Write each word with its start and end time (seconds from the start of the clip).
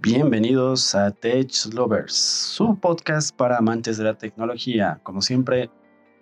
Bienvenidos 0.00 0.94
a 0.94 1.10
Tech 1.10 1.52
Lovers, 1.74 2.14
su 2.14 2.78
podcast 2.80 3.36
para 3.36 3.58
amantes 3.58 3.98
de 3.98 4.04
la 4.04 4.16
tecnología. 4.16 4.98
Como 5.02 5.20
siempre, 5.20 5.70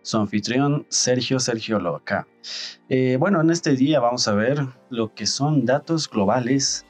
su 0.02 0.18
anfitrión 0.18 0.86
Sergio 0.88 1.38
Sergio 1.38 1.78
Loca. 1.78 2.26
Eh, 2.88 3.16
bueno, 3.18 3.40
en 3.40 3.50
este 3.50 3.76
día 3.76 4.00
vamos 4.00 4.26
a 4.26 4.34
ver 4.34 4.66
lo 4.90 5.14
que 5.14 5.24
son 5.24 5.66
datos 5.66 6.10
globales 6.10 6.84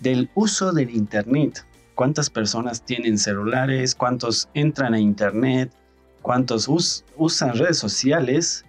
del 0.00 0.28
uso 0.34 0.72
del 0.72 0.90
Internet. 0.90 1.64
¿Cuántas 1.94 2.28
personas 2.28 2.84
tienen 2.84 3.18
celulares? 3.18 3.94
¿Cuántos 3.94 4.48
entran 4.52 4.94
a 4.94 4.98
Internet? 4.98 5.72
¿Cuántos 6.22 6.68
usan 7.16 7.54
redes 7.54 7.78
sociales? 7.78 8.64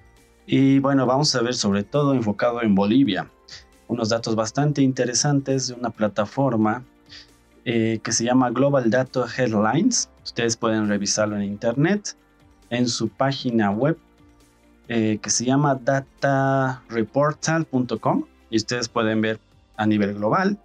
Y 0.45 0.77
bueno, 0.77 1.07
vamos 1.07 1.35
a 1.35 1.41
ver 1.41 1.55
sobre 1.55 1.83
todo 1.83 2.13
enfocado 2.13 2.61
en 2.61 2.75
Bolivia. 2.75 3.31
Unos 3.87 4.09
datos 4.09 4.35
bastante 4.35 4.83
interesantes 4.83 5.67
de 5.67 5.73
una 5.73 5.89
plataforma 5.89 6.85
eh, 7.69 7.99
que 8.01 8.13
se 8.13 8.23
llama 8.23 8.49
Global 8.49 8.89
Data 8.89 9.25
Headlines. 9.37 10.09
Ustedes 10.23 10.55
pueden 10.55 10.87
revisarlo 10.87 11.35
en 11.35 11.43
internet, 11.43 12.15
en 12.69 12.87
su 12.87 13.09
página 13.09 13.71
web 13.71 13.97
eh, 14.87 15.19
que 15.21 15.29
se 15.29 15.43
llama 15.43 15.75
datareportal.com 15.75 18.23
y 18.49 18.55
ustedes 18.55 18.87
pueden 18.87 19.19
ver 19.19 19.41
a 19.75 19.85
nivel 19.85 20.13
global, 20.13 20.57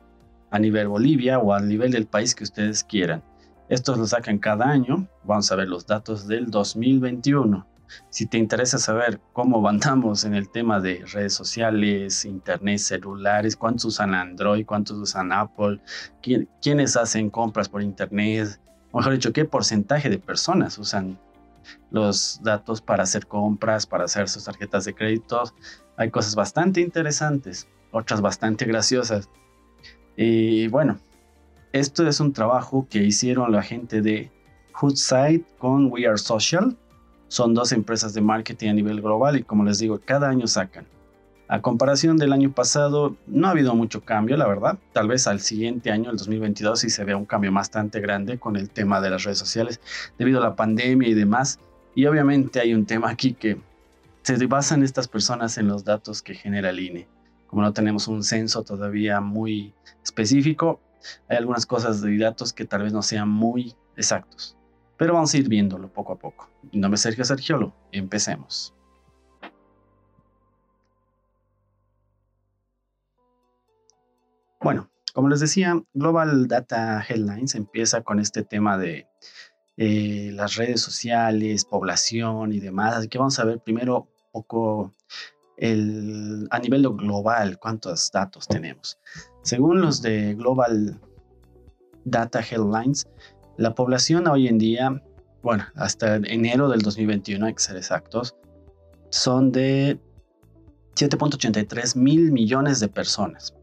a 0.53 0.61
nivel 0.61 0.87
Bolivia 0.87 1.41
o 1.41 1.53
a 1.53 1.59
nivel 1.59 1.91
del 1.91 2.07
país 2.07 2.37
que 2.37 2.45
ustedes 2.45 2.85
quieran. 2.85 3.21
Estos 3.69 3.99
lo 3.99 4.07
sacan 4.07 4.39
cada 4.39 4.67
año. 4.67 5.09
Vamos 5.25 5.51
a 5.51 5.57
ver 5.57 5.67
los 5.67 5.85
datos 5.85 6.29
del 6.29 6.53
2021. 6.53 7.67
Si 8.11 8.27
te 8.27 8.39
interesa 8.39 8.79
saber 8.79 9.21
cómo 9.33 9.67
andamos 9.69 10.25
en 10.25 10.35
el 10.35 10.49
tema 10.49 10.81
de 10.81 11.05
redes 11.13 11.35
sociales, 11.35 12.25
internet, 12.25 12.79
celulares, 12.79 13.57
cuántos 13.57 13.87
usan 13.87 14.15
Android, 14.15 14.65
cuántos 14.65 14.99
usan 14.99 15.33
Apple, 15.33 15.81
quiénes 16.61 16.97
hacen 16.97 17.31
compras 17.31 17.69
por 17.69 17.83
internet, 17.83 18.61
o 18.91 18.99
mejor 18.99 19.15
dicho, 19.15 19.33
qué 19.33 19.45
porcentaje 19.45 20.09
de 20.11 20.19
personas 20.19 20.79
usan 20.79 21.19
los 21.91 22.41
datos 22.43 22.81
para 22.81 23.05
hacer 23.05 23.27
compras, 23.27 23.87
para 23.87 24.05
hacer 24.05 24.29
sus 24.29 24.45
tarjetas 24.45 24.85
de 24.85 24.95
crédito. 24.95 25.43
Hay 25.97 26.11
cosas 26.11 26.35
bastante 26.35 26.81
interesantes, 26.81 27.69
otras 27.91 28.21
bastante 28.21 28.65
graciosas. 28.65 29.29
Y 30.17 30.69
bueno, 30.69 30.99
esto 31.73 32.07
es 32.07 32.21
un 32.21 32.33
trabajo 32.33 32.87
que 32.91 32.99
hicieron 32.99 33.53
la 33.53 33.63
gente 33.63 34.03
de 34.03 34.31
Hoodside 34.75 35.45
con 35.59 35.91
We 35.91 36.07
Are 36.07 36.19
Social 36.19 36.77
son 37.33 37.55
dos 37.55 37.73
empresas 37.73 38.13
de 38.13 38.21
marketing 38.21 38.69
a 38.69 38.75
nivel 38.75 39.01
global 39.01 39.39
y 39.39 39.43
como 39.43 39.65
les 39.65 39.79
digo, 39.79 39.99
cada 40.05 40.29
año 40.29 40.47
sacan. 40.47 40.85
A 41.49 41.63
comparación 41.63 42.19
del 42.19 42.31
año 42.31 42.53
pasado, 42.53 43.17
no 43.27 43.47
ha 43.47 43.53
habido 43.53 43.75
mucho 43.75 44.03
cambio, 44.03 44.37
la 44.37 44.47
verdad. 44.47 44.79
Tal 44.93 45.09
vez 45.09 45.27
al 45.27 45.41
siguiente 45.41 45.91
año, 45.91 46.11
el 46.11 46.19
2022, 46.19 46.81
sí 46.81 46.91
se 46.91 47.05
vea 47.05 47.17
un 47.17 47.25
cambio 47.25 47.51
bastante 47.51 48.01
grande 48.01 48.39
con 48.39 48.57
el 48.57 48.69
tema 48.69 49.01
de 49.01 49.09
las 49.09 49.25
redes 49.25 49.39
sociales 49.39 49.81
debido 50.19 50.41
a 50.41 50.43
la 50.43 50.57
pandemia 50.57 51.09
y 51.09 51.15
demás. 51.15 51.59
Y 51.95 52.05
obviamente 52.05 52.61
hay 52.61 52.75
un 52.75 52.85
tema 52.85 53.09
aquí 53.09 53.33
que 53.33 53.59
se 54.21 54.47
basan 54.47 54.83
estas 54.83 55.09
personas 55.09 55.57
en 55.57 55.69
los 55.69 55.85
datos 55.85 56.21
que 56.21 56.35
genera 56.35 56.69
el 56.69 56.81
INE. 56.81 57.09
Como 57.47 57.63
no 57.63 57.73
tenemos 57.73 58.09
un 58.09 58.25
censo 58.25 58.63
todavía 58.63 59.23
muy 59.23 59.73
específico, 60.05 60.83
hay 61.31 61.39
algunas 61.39 61.65
cosas 61.65 62.03
de 62.03 62.15
datos 62.19 62.53
que 62.53 62.67
tal 62.67 62.83
vez 62.83 62.93
no 62.93 63.01
sean 63.01 63.31
muy 63.31 63.75
exactos. 63.97 64.55
Pero 65.03 65.15
vamos 65.15 65.35
a 65.35 65.39
ir 65.39 65.49
viéndolo 65.49 65.93
poco 65.93 66.13
a 66.13 66.17
poco. 66.17 66.49
Mi 66.71 66.79
nombre 66.79 66.95
es 66.95 67.01
Sergio 67.01 67.25
Sergiolo. 67.25 67.75
Empecemos. 67.91 68.73
Bueno, 74.61 74.89
como 75.13 75.29
les 75.29 75.41
decía, 75.41 75.83
Global 75.93 76.47
Data 76.47 77.05
Headlines 77.05 77.57
empieza 77.57 78.03
con 78.03 78.21
este 78.21 78.45
tema 78.45 78.79
de 78.79 79.09
eh, 79.77 80.31
las 80.35 80.55
redes 80.55 80.81
sociales, 80.81 81.65
población 81.65 82.53
y 82.53 82.61
demás. 82.61 82.95
Así 82.95 83.09
que 83.09 83.19
vamos 83.19 83.41
a 83.41 83.45
ver 83.45 83.59
primero 83.59 84.03
un 84.03 84.31
poco 84.31 84.95
el, 85.57 86.47
a 86.53 86.61
nivel 86.61 86.89
global 86.91 87.59
cuántos 87.59 88.09
datos 88.13 88.47
tenemos. 88.47 89.01
Según 89.43 89.81
los 89.81 90.01
de 90.01 90.37
Global 90.37 91.01
Data 92.05 92.39
Headlines, 92.39 93.09
la 93.57 93.75
población 93.75 94.27
hoy 94.29 94.49
en 94.49 94.59
día, 94.59 95.03
bueno, 95.43 95.65
hasta 95.75 96.17
enero 96.17 96.69
del 96.69 96.81
2021, 96.81 97.47
hay 97.47 97.55
que 97.55 97.63
ser 97.63 97.77
exactos, 97.77 98.37
son 99.11 99.53
de 99.53 99.99
7.83 100.95 101.97
mil 101.97 102.33
millones 102.33 102.81
de 102.81 102.89
personas. 102.89 103.55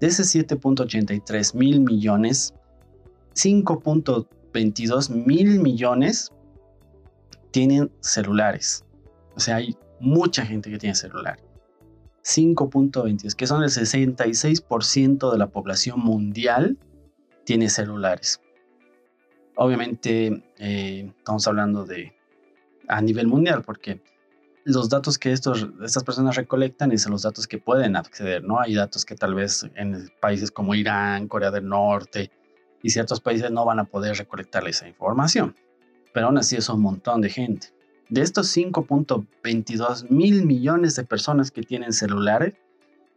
De 0.00 0.06
ese 0.06 0.22
7.83 0.22 1.54
mil 1.54 1.80
millones, 1.80 2.54
5.22 3.34 5.10
mil 5.10 5.60
millones 5.60 6.32
tienen 7.50 7.90
celulares. 8.00 8.84
O 9.36 9.40
sea, 9.40 9.56
hay 9.56 9.76
mucha 10.00 10.44
gente 10.44 10.70
que 10.70 10.78
tiene 10.78 10.94
celular. 10.94 11.38
5.22, 12.24 13.34
que 13.34 13.46
son 13.46 13.62
el 13.62 13.70
66% 13.70 15.32
de 15.32 15.38
la 15.38 15.48
población 15.48 16.00
mundial, 16.00 16.78
tiene 17.44 17.68
celulares. 17.68 18.40
Obviamente 19.62 20.42
eh, 20.56 21.12
estamos 21.18 21.46
hablando 21.46 21.84
de 21.84 22.14
a 22.88 23.02
nivel 23.02 23.26
mundial 23.26 23.62
porque 23.62 24.00
los 24.64 24.88
datos 24.88 25.18
que 25.18 25.32
estos, 25.32 25.68
estas 25.84 26.02
personas 26.02 26.36
recolectan 26.36 26.98
son 26.98 27.12
los 27.12 27.24
datos 27.24 27.46
que 27.46 27.58
pueden 27.58 27.94
acceder, 27.94 28.42
¿no? 28.42 28.58
Hay 28.58 28.74
datos 28.74 29.04
que 29.04 29.16
tal 29.16 29.34
vez 29.34 29.68
en 29.74 30.08
países 30.18 30.50
como 30.50 30.74
Irán, 30.74 31.28
Corea 31.28 31.50
del 31.50 31.68
Norte 31.68 32.30
y 32.82 32.88
ciertos 32.88 33.20
países 33.20 33.50
no 33.50 33.66
van 33.66 33.80
a 33.80 33.84
poder 33.84 34.16
recolectar 34.16 34.66
esa 34.66 34.88
información. 34.88 35.54
Pero 36.14 36.28
aún 36.28 36.38
así 36.38 36.56
es 36.56 36.70
un 36.70 36.80
montón 36.80 37.20
de 37.20 37.28
gente. 37.28 37.66
De 38.08 38.22
estos 38.22 38.56
5.22 38.56 40.08
mil 40.08 40.46
millones 40.46 40.96
de 40.96 41.04
personas 41.04 41.50
que 41.50 41.60
tienen 41.60 41.92
celulares, 41.92 42.54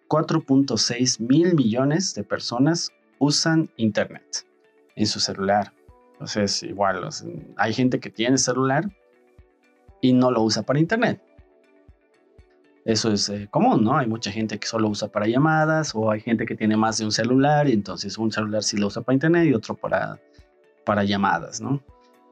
4.6 0.10 1.22
mil 1.22 1.56
millones 1.56 2.14
de 2.16 2.26
personas 2.26 2.92
usan 3.18 3.70
Internet 3.78 4.46
en 4.98 5.08
su 5.08 5.22
celular. 5.22 5.72
Entonces, 6.14 6.64
igual, 6.64 7.08
hay 7.58 7.74
gente 7.74 8.00
que 8.00 8.10
tiene 8.10 8.38
celular 8.38 8.86
y 10.02 10.14
no 10.14 10.32
lo 10.32 10.44
usa 10.44 10.64
para 10.64 10.80
internet. 10.80 11.22
Eso 12.86 13.12
es 13.12 13.30
eh, 13.30 13.48
común, 13.50 13.84
¿no? 13.84 13.98
Hay 13.98 14.08
mucha 14.08 14.30
gente 14.32 14.60
que 14.60 14.68
solo 14.68 14.90
usa 14.90 15.08
para 15.08 15.26
llamadas 15.26 15.94
o 15.96 16.12
hay 16.12 16.20
gente 16.20 16.46
que 16.46 16.56
tiene 16.56 16.76
más 16.76 16.98
de 16.98 17.06
un 17.06 17.12
celular 17.12 17.70
y 17.70 17.74
entonces 17.74 18.18
un 18.18 18.32
celular 18.32 18.62
sí 18.64 18.78
lo 18.78 18.88
usa 18.88 19.02
para 19.02 19.14
internet 19.14 19.48
y 19.48 19.54
otro 19.54 19.76
para, 19.76 20.20
para 20.86 21.06
llamadas, 21.06 21.62
¿no? 21.62 21.82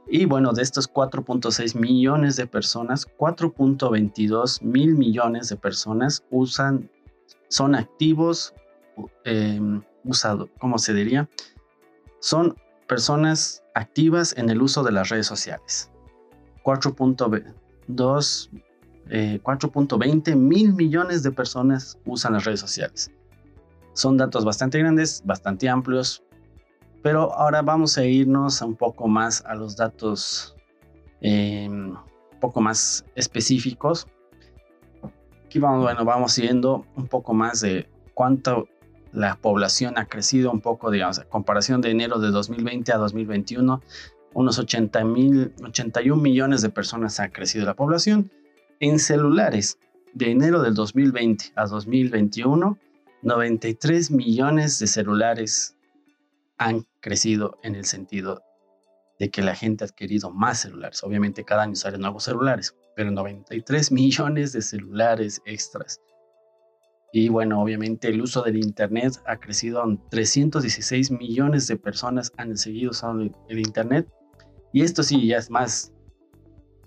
Y 0.07 0.25
bueno, 0.25 0.51
de 0.51 0.61
estos 0.61 0.91
4.6 0.91 1.79
millones 1.79 2.35
de 2.35 2.47
personas, 2.47 3.07
4.22 3.17 4.61
mil 4.61 4.95
millones 4.95 5.47
de 5.47 5.55
personas 5.55 6.25
usan, 6.29 6.89
son 7.47 7.75
activos, 7.75 8.53
eh, 9.23 9.61
usado, 10.03 10.49
¿cómo 10.59 10.79
se 10.79 10.93
diría? 10.93 11.29
Son 12.19 12.55
personas 12.87 13.60
activas 13.75 14.35
en 14.37 14.49
el 14.49 14.61
uso 14.61 14.83
de 14.83 14.91
las 14.91 15.09
redes 15.09 15.27
sociales. 15.27 15.89
4.2 16.63 18.49
4.20 19.11 20.27
eh, 20.29 20.35
mil 20.35 20.73
millones 20.73 21.23
de 21.23 21.31
personas 21.31 21.97
usan 22.05 22.33
las 22.33 22.45
redes 22.45 22.59
sociales. 22.59 23.11
Son 23.93 24.17
datos 24.17 24.45
bastante 24.45 24.79
grandes, 24.79 25.21
bastante 25.25 25.67
amplios, 25.67 26.23
pero 27.03 27.33
ahora 27.33 27.61
vamos 27.61 27.97
a 27.97 28.05
irnos 28.05 28.61
un 28.61 28.75
poco 28.75 29.07
más 29.07 29.43
a 29.45 29.55
los 29.55 29.75
datos 29.75 30.55
em, 31.19 31.91
un 31.91 32.39
poco 32.39 32.61
más 32.61 33.03
específicos. 33.15 34.07
Aquí 35.45 35.59
vamos, 35.59 35.83
bueno, 35.83 36.05
vamos 36.05 36.37
viendo 36.37 36.85
un 36.95 37.07
poco 37.07 37.33
más 37.33 37.61
de 37.61 37.89
cuánto 38.13 38.67
la 39.13 39.35
población 39.35 39.97
ha 39.97 40.05
crecido 40.05 40.51
un 40.51 40.61
poco, 40.61 40.91
digamos, 40.91 41.19
a 41.19 41.25
comparación 41.25 41.81
de 41.81 41.91
enero 41.91 42.19
de 42.19 42.29
2020 42.31 42.91
a 42.93 42.97
2021, 42.97 43.81
unos 44.33 44.59
80 44.59 45.03
mil, 45.03 45.53
81 45.63 46.21
millones 46.21 46.61
de 46.61 46.69
personas 46.69 47.19
ha 47.19 47.29
crecido 47.29 47.65
la 47.65 47.75
población. 47.75 48.31
En 48.79 48.99
celulares, 48.99 49.77
de 50.13 50.31
enero 50.31 50.61
del 50.61 50.73
2020 50.73 51.53
a 51.55 51.65
2021, 51.65 52.77
93 53.21 54.11
millones 54.11 54.79
de 54.79 54.87
celulares 54.87 55.75
han 56.57 56.85
crecido 56.99 57.59
en 57.63 57.75
el 57.75 57.85
sentido 57.85 58.41
de 59.19 59.29
que 59.29 59.41
la 59.41 59.55
gente 59.55 59.83
ha 59.83 59.87
adquirido 59.87 60.31
más 60.31 60.61
celulares. 60.61 61.03
Obviamente 61.03 61.43
cada 61.43 61.63
año 61.63 61.75
salen 61.75 62.01
nuevos 62.01 62.23
celulares, 62.23 62.75
pero 62.95 63.11
93 63.11 63.91
millones 63.91 64.53
de 64.53 64.61
celulares 64.61 65.41
extras. 65.45 65.99
Y 67.13 67.29
bueno, 67.29 67.61
obviamente 67.61 68.07
el 68.07 68.21
uso 68.21 68.41
del 68.43 68.57
Internet 68.57 69.21
ha 69.25 69.37
crecido. 69.37 69.83
316 70.09 71.11
millones 71.11 71.67
de 71.67 71.75
personas 71.77 72.31
han 72.37 72.55
seguido 72.57 72.91
usando 72.91 73.29
el 73.49 73.59
Internet. 73.59 74.07
Y 74.73 74.83
esto 74.83 75.03
sí, 75.03 75.27
ya 75.27 75.37
es 75.37 75.49
más, 75.49 75.91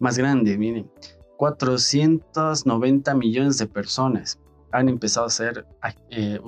más 0.01 0.17
grande. 0.17 0.57
Miren, 0.57 0.91
490 1.37 3.15
millones 3.15 3.59
de 3.59 3.67
personas 3.67 4.41
han 4.73 4.89
empezado 4.89 5.27
a 5.27 5.29
hacer, 5.29 5.67
eh, 6.11 6.41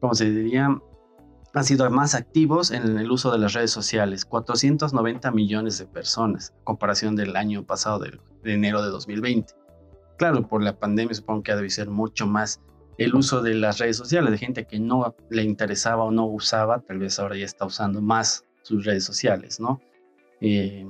¿cómo 0.00 0.14
se 0.14 0.30
diría? 0.30 0.80
han 1.56 1.64
sido 1.64 1.90
más 1.90 2.14
activos 2.14 2.70
en 2.70 2.98
el 2.98 3.10
uso 3.10 3.32
de 3.32 3.38
las 3.38 3.54
redes 3.54 3.70
sociales, 3.70 4.26
490 4.26 5.30
millones 5.30 5.78
de 5.78 5.86
personas, 5.86 6.52
a 6.60 6.64
comparación 6.64 7.16
del 7.16 7.34
año 7.34 7.64
pasado, 7.64 7.98
de, 8.00 8.20
enero 8.44 8.82
de 8.82 8.90
2020. 8.90 9.54
Claro, 10.18 10.46
por 10.48 10.62
la 10.62 10.78
pandemia 10.78 11.14
supongo 11.14 11.42
que 11.42 11.52
ha 11.52 11.56
de 11.56 11.68
ser 11.70 11.88
mucho 11.88 12.26
más 12.26 12.60
el 12.98 13.14
uso 13.14 13.42
de 13.42 13.54
las 13.54 13.78
redes 13.78 13.96
sociales, 13.96 14.30
de 14.30 14.38
gente 14.38 14.66
que 14.66 14.78
no 14.78 15.14
le 15.28 15.42
interesaba 15.42 16.04
o 16.04 16.10
no 16.10 16.26
usaba, 16.26 16.80
tal 16.80 16.98
vez 16.98 17.18
ahora 17.18 17.36
ya 17.36 17.44
está 17.44 17.66
usando 17.66 18.00
más 18.00 18.44
sus 18.62 18.84
redes 18.84 19.04
sociales, 19.04 19.60
¿no? 19.60 19.80
Eh, 20.40 20.86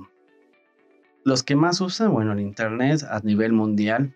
los 1.25 1.43
que 1.43 1.56
más 1.56 1.81
usan, 1.81 2.12
bueno, 2.12 2.32
el 2.32 2.40
Internet 2.40 3.02
a 3.11 3.19
nivel 3.20 3.52
mundial, 3.52 4.14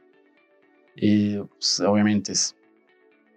eh, 0.96 1.42
pues, 1.48 1.80
obviamente 1.80 2.32
es 2.32 2.56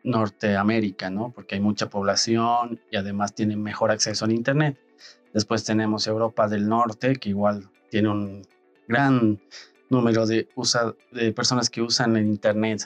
Norteamérica, 0.04 1.10
¿no? 1.10 1.32
Porque 1.32 1.56
hay 1.56 1.62
mucha 1.62 1.90
población 1.90 2.80
y 2.92 2.98
además 2.98 3.34
tienen 3.34 3.64
mejor 3.64 3.90
acceso 3.90 4.26
al 4.26 4.32
Internet. 4.32 4.80
Después 5.34 5.64
tenemos 5.64 6.06
Europa 6.06 6.48
del 6.48 6.70
Norte, 6.70 7.16
que 7.16 7.30
igual 7.30 7.70
tiene 7.90 8.10
un 8.10 8.44
gran 8.88 9.40
número 9.94 10.26
de, 10.26 10.48
de 11.12 11.32
personas 11.32 11.70
que 11.70 11.82
usan 11.82 12.18
el 12.18 12.28
Internet. 12.28 12.86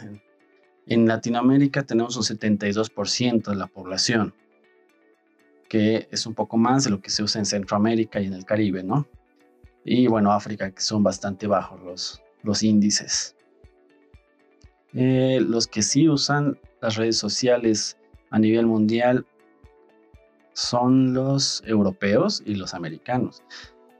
En 0.86 1.07
Latinoamérica 1.07 1.83
tenemos 1.83 2.15
un 2.15 2.24
72% 2.24 3.50
de 3.50 3.56
la 3.56 3.68
población, 3.68 4.33
que 5.68 6.07
es 6.12 6.25
un 6.25 6.33
poco 6.33 6.57
más 6.57 6.83
de 6.83 6.92
lo 6.92 7.01
que 7.01 7.09
se 7.09 7.24
usa 7.24 7.39
en 7.39 7.45
Centroamérica 7.45 8.21
y 8.21 8.27
en 8.27 8.33
el 8.33 8.45
Caribe, 8.45 8.83
¿no? 8.83 9.07
Y 9.83 10.07
bueno, 10.07 10.31
África, 10.31 10.71
que 10.71 10.81
son 10.81 11.01
bastante 11.04 11.48
bajos 11.48 11.81
los, 11.81 12.24
los 12.44 12.63
índices. 12.63 13.36
Eh, 14.94 15.39
los 15.42 15.68
que 15.68 15.81
sí 15.81 16.07
usan 16.09 16.59
las 16.81 16.95
redes 16.95 17.18
sociales 17.18 17.98
a 18.30 18.39
nivel 18.39 18.65
mundial 18.65 19.25
son 20.54 21.13
los 21.13 21.62
europeos 21.65 22.42
y 22.45 22.56
los 22.56 22.74
americanos, 22.74 23.44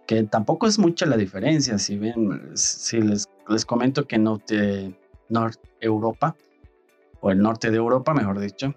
que 0.08 0.24
tampoco 0.24 0.66
es 0.66 0.80
mucha 0.80 1.06
la 1.06 1.18
diferencia. 1.18 1.78
Si 1.78 1.98
ven, 1.98 2.52
si 2.56 3.02
les, 3.02 3.30
les 3.48 3.66
comento 3.66 4.08
que 4.08 4.18
Norte, 4.18 4.98
Norte 5.30 5.60
Europa, 5.80 6.36
o 7.20 7.30
el 7.30 7.40
norte 7.40 7.70
de 7.70 7.78
Europa, 7.78 8.14
mejor 8.14 8.40
dicho, 8.40 8.74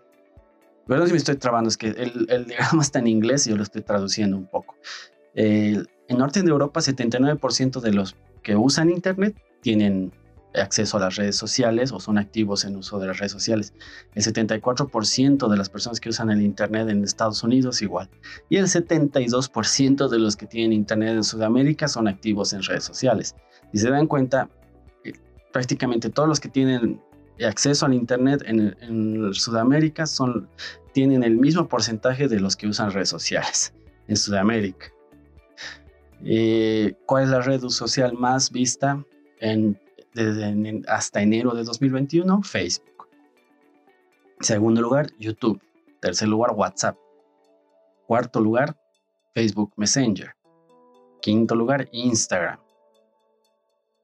pero 0.86 1.06
si 1.06 1.12
me 1.12 1.18
estoy 1.18 1.36
trabando, 1.36 1.68
es 1.68 1.76
que 1.76 1.88
el, 1.88 2.26
el 2.28 2.44
diagrama 2.48 2.82
está 2.82 2.98
en 2.98 3.06
inglés 3.06 3.46
y 3.46 3.50
yo 3.50 3.56
lo 3.56 3.62
estoy 3.62 3.82
traduciendo 3.82 4.36
un 4.36 4.46
poco. 4.46 4.74
en 5.34 5.86
norte 6.08 6.42
de 6.42 6.50
Europa, 6.50 6.80
79% 6.80 7.80
de 7.80 7.92
los 7.92 8.16
que 8.42 8.56
usan 8.56 8.90
Internet 8.90 9.40
tienen 9.60 10.12
acceso 10.54 10.96
a 10.96 11.00
las 11.00 11.16
redes 11.16 11.36
sociales 11.36 11.92
o 11.92 12.00
son 12.00 12.18
activos 12.18 12.64
en 12.64 12.76
uso 12.76 12.98
de 12.98 13.06
las 13.06 13.18
redes 13.18 13.32
sociales. 13.32 13.72
El 14.14 14.24
74% 14.24 15.48
de 15.48 15.56
las 15.56 15.68
personas 15.68 16.00
que 16.00 16.08
usan 16.08 16.30
el 16.30 16.42
Internet 16.42 16.88
en 16.88 17.04
Estados 17.04 17.42
Unidos 17.42 17.82
igual. 17.82 18.08
Y 18.48 18.56
el 18.56 18.66
72% 18.66 20.08
de 20.08 20.18
los 20.18 20.36
que 20.36 20.46
tienen 20.46 20.72
Internet 20.72 21.10
en 21.10 21.24
Sudamérica 21.24 21.88
son 21.88 22.08
activos 22.08 22.52
en 22.52 22.62
redes 22.62 22.84
sociales. 22.84 23.36
Y 23.72 23.78
se 23.78 23.90
dan 23.90 24.06
cuenta, 24.06 24.48
eh, 25.04 25.12
prácticamente 25.52 26.10
todos 26.10 26.28
los 26.28 26.40
que 26.40 26.48
tienen 26.48 27.00
acceso 27.46 27.86
al 27.86 27.94
Internet 27.94 28.42
en, 28.46 29.32
Sudamérica 29.32 30.06
son, 30.06 30.48
tienen 30.92 31.22
el 31.22 31.36
mismo 31.36 31.68
porcentaje 31.68 32.28
de 32.28 32.40
los 32.40 32.56
que 32.56 32.66
usan 32.66 32.90
redes 32.90 33.08
sociales 33.08 33.72
en 34.08 34.16
Sudamérica. 34.16 34.86
Eh, 36.22 36.94
¿Cuál 37.06 37.24
es 37.24 37.30
la 37.30 37.40
red 37.40 37.62
social 37.68 38.12
más 38.12 38.50
vista 38.50 39.02
en 39.40 39.78
desde 40.14 40.82
hasta 40.88 41.22
enero 41.22 41.54
de 41.54 41.64
2021, 41.64 42.42
Facebook. 42.42 43.08
Segundo 44.40 44.80
lugar, 44.80 45.08
YouTube. 45.18 45.60
Tercer 46.00 46.28
lugar, 46.28 46.52
WhatsApp. 46.52 46.96
Cuarto 48.06 48.40
lugar, 48.40 48.76
Facebook 49.34 49.72
Messenger. 49.76 50.34
Quinto 51.20 51.54
lugar, 51.54 51.88
Instagram. 51.92 52.58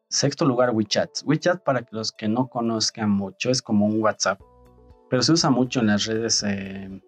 Sexto 0.08 0.44
lugar, 0.44 0.70
WeChat. 0.70 1.22
WeChat, 1.24 1.64
para 1.64 1.84
los 1.90 2.12
que 2.12 2.28
no 2.28 2.48
conozcan 2.48 3.10
mucho, 3.10 3.50
es 3.50 3.60
como 3.60 3.86
un 3.86 4.00
WhatsApp, 4.00 4.40
pero 5.10 5.22
se 5.22 5.32
usa 5.32 5.50
mucho 5.50 5.80
en 5.80 5.88
las 5.88 6.04
redes 6.04 6.44
eh, 6.46 7.02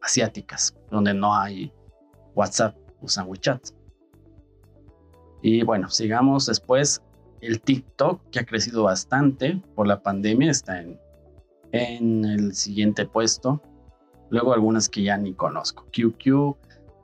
asiáticas, 0.00 0.76
donde 0.90 1.14
no 1.14 1.34
hay 1.34 1.72
WhatsApp, 2.34 2.76
usan 3.00 3.28
WeChat. 3.28 3.70
Y 5.42 5.62
bueno, 5.62 5.90
sigamos 5.90 6.46
después 6.46 7.02
el 7.44 7.60
TikTok, 7.60 8.30
que 8.30 8.40
ha 8.40 8.46
crecido 8.46 8.84
bastante 8.84 9.60
por 9.74 9.86
la 9.86 10.02
pandemia, 10.02 10.50
está 10.50 10.80
en, 10.80 10.98
en 11.72 12.24
el 12.24 12.54
siguiente 12.54 13.06
puesto. 13.06 13.62
Luego 14.30 14.54
algunas 14.54 14.88
que 14.88 15.02
ya 15.02 15.16
ni 15.16 15.34
conozco. 15.34 15.86
QQ, 15.92 16.56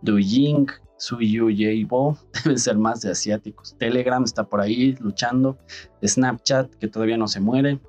Douyin, 0.03 0.67
Suyu, 0.97 1.47
Weibo, 1.47 2.19
deben 2.45 2.59
ser 2.59 2.79
más 2.79 3.03
de 3.03 3.11
asiáticos. 3.11 3.77
Telegram 3.79 4.25
está 4.25 4.45
por 4.45 4.61
ahí 4.61 4.97
luchando. 5.01 5.59
Snapchat, 6.05 6.75
que 6.77 6.89
todavía 6.89 7.17
no 7.17 7.29
se 7.29 7.41
muere. 7.41 7.81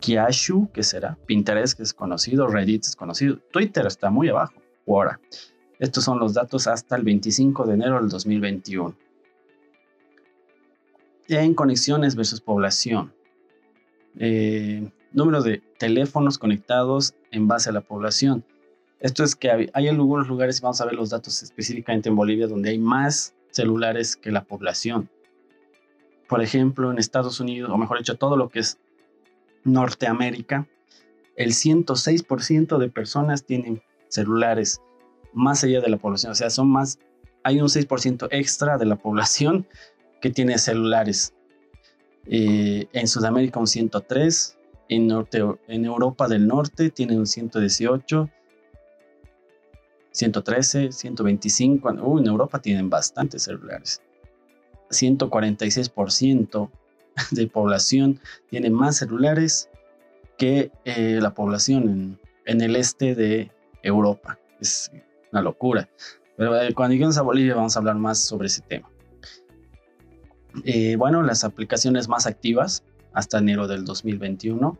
Kiashu, 0.00 0.70
que 0.72 0.82
será. 0.82 1.16
Pinterest, 1.26 1.76
que 1.76 1.84
es 1.84 1.94
conocido. 1.94 2.48
Reddit 2.48 2.84
es 2.86 2.96
conocido. 2.96 3.38
Twitter 3.52 3.86
está 3.86 4.10
muy 4.10 4.28
abajo. 4.28 4.54
Ahora, 4.88 5.20
estos 5.78 6.04
son 6.04 6.18
los 6.18 6.34
datos 6.34 6.66
hasta 6.66 6.96
el 6.96 7.04
25 7.04 7.66
de 7.66 7.74
enero 7.74 8.00
del 8.00 8.08
2021 8.08 9.09
en 11.38 11.54
conexiones 11.54 12.16
versus 12.16 12.40
población. 12.40 13.12
Eh, 14.18 14.90
número 15.12 15.42
de 15.42 15.62
teléfonos 15.78 16.38
conectados 16.38 17.14
en 17.30 17.46
base 17.48 17.70
a 17.70 17.72
la 17.72 17.80
población. 17.80 18.44
Esto 19.00 19.24
es 19.24 19.34
que 19.34 19.70
hay, 19.72 19.88
algunos 19.88 20.28
lugares, 20.28 20.60
vamos 20.60 20.80
a 20.80 20.84
ver 20.84 20.94
los 20.94 21.10
datos 21.10 21.42
específicamente 21.42 22.08
en 22.08 22.16
Bolivia, 22.16 22.46
donde 22.46 22.70
hay 22.70 22.78
más 22.78 23.34
celulares 23.50 24.16
que 24.16 24.30
la 24.30 24.44
población. 24.44 25.08
Por 26.28 26.42
ejemplo, 26.42 26.90
en 26.90 26.98
Estados 26.98 27.40
Unidos, 27.40 27.70
o 27.70 27.78
mejor 27.78 27.98
dicho, 27.98 28.16
todo 28.16 28.36
lo 28.36 28.50
que 28.50 28.60
es 28.60 28.78
Norteamérica, 29.64 30.68
el 31.36 31.52
106% 31.52 32.78
de 32.78 32.88
personas 32.90 33.44
tienen 33.44 33.82
celulares 34.08 34.82
más 35.32 35.64
allá 35.64 35.80
de 35.80 35.88
la 35.88 35.96
población. 35.96 36.32
O 36.32 36.34
sea, 36.34 36.50
son 36.50 36.70
más, 36.70 36.98
hay 37.42 37.60
un 37.60 37.68
6% 37.68 38.28
extra 38.30 38.76
de 38.76 38.84
la 38.84 38.96
población 38.96 39.66
que 40.20 40.30
tiene 40.30 40.58
celulares. 40.58 41.34
Eh, 42.26 42.86
en 42.92 43.08
Sudamérica 43.08 43.58
un 43.58 43.66
103, 43.66 44.58
en, 44.88 45.06
norte, 45.06 45.42
en 45.68 45.84
Europa 45.84 46.28
del 46.28 46.46
Norte 46.46 46.90
tiene 46.90 47.16
un 47.16 47.26
118, 47.26 48.28
113, 50.12 50.92
125. 50.92 51.92
Uh, 52.02 52.18
en 52.18 52.26
Europa 52.26 52.60
tienen 52.60 52.90
bastantes 52.90 53.44
celulares. 53.44 54.02
146% 54.90 56.70
de 57.30 57.46
población 57.46 58.20
tiene 58.48 58.70
más 58.70 58.98
celulares 58.98 59.70
que 60.36 60.72
eh, 60.84 61.18
la 61.20 61.34
población 61.34 61.82
en, 61.84 62.20
en, 62.46 62.60
el 62.60 62.76
este 62.76 63.14
de 63.14 63.50
Europa. 63.82 64.38
Es 64.60 64.90
una 65.30 65.42
locura. 65.42 65.88
Pero 66.36 66.60
eh, 66.60 66.74
cuando 66.74 66.94
lleguemos 66.94 67.18
a 67.18 67.22
Bolivia 67.22 67.54
vamos 67.54 67.76
a 67.76 67.78
hablar 67.78 67.96
más 67.96 68.18
sobre 68.18 68.46
ese 68.46 68.62
tema. 68.62 68.89
Eh, 70.64 70.96
bueno, 70.96 71.22
las 71.22 71.44
aplicaciones 71.44 72.08
más 72.08 72.26
activas 72.26 72.82
hasta 73.12 73.38
enero 73.38 73.66
del 73.66 73.84
2021 73.84 74.78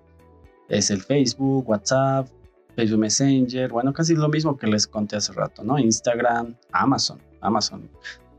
es 0.68 0.90
el 0.90 1.02
Facebook, 1.02 1.68
WhatsApp, 1.68 2.28
Facebook 2.76 3.00
Messenger, 3.00 3.70
bueno, 3.70 3.92
casi 3.92 4.14
lo 4.14 4.28
mismo 4.28 4.56
que 4.56 4.66
les 4.66 4.86
conté 4.86 5.16
hace 5.16 5.32
rato, 5.32 5.62
¿no? 5.64 5.78
Instagram, 5.78 6.56
Amazon, 6.72 7.20
Amazon 7.40 7.88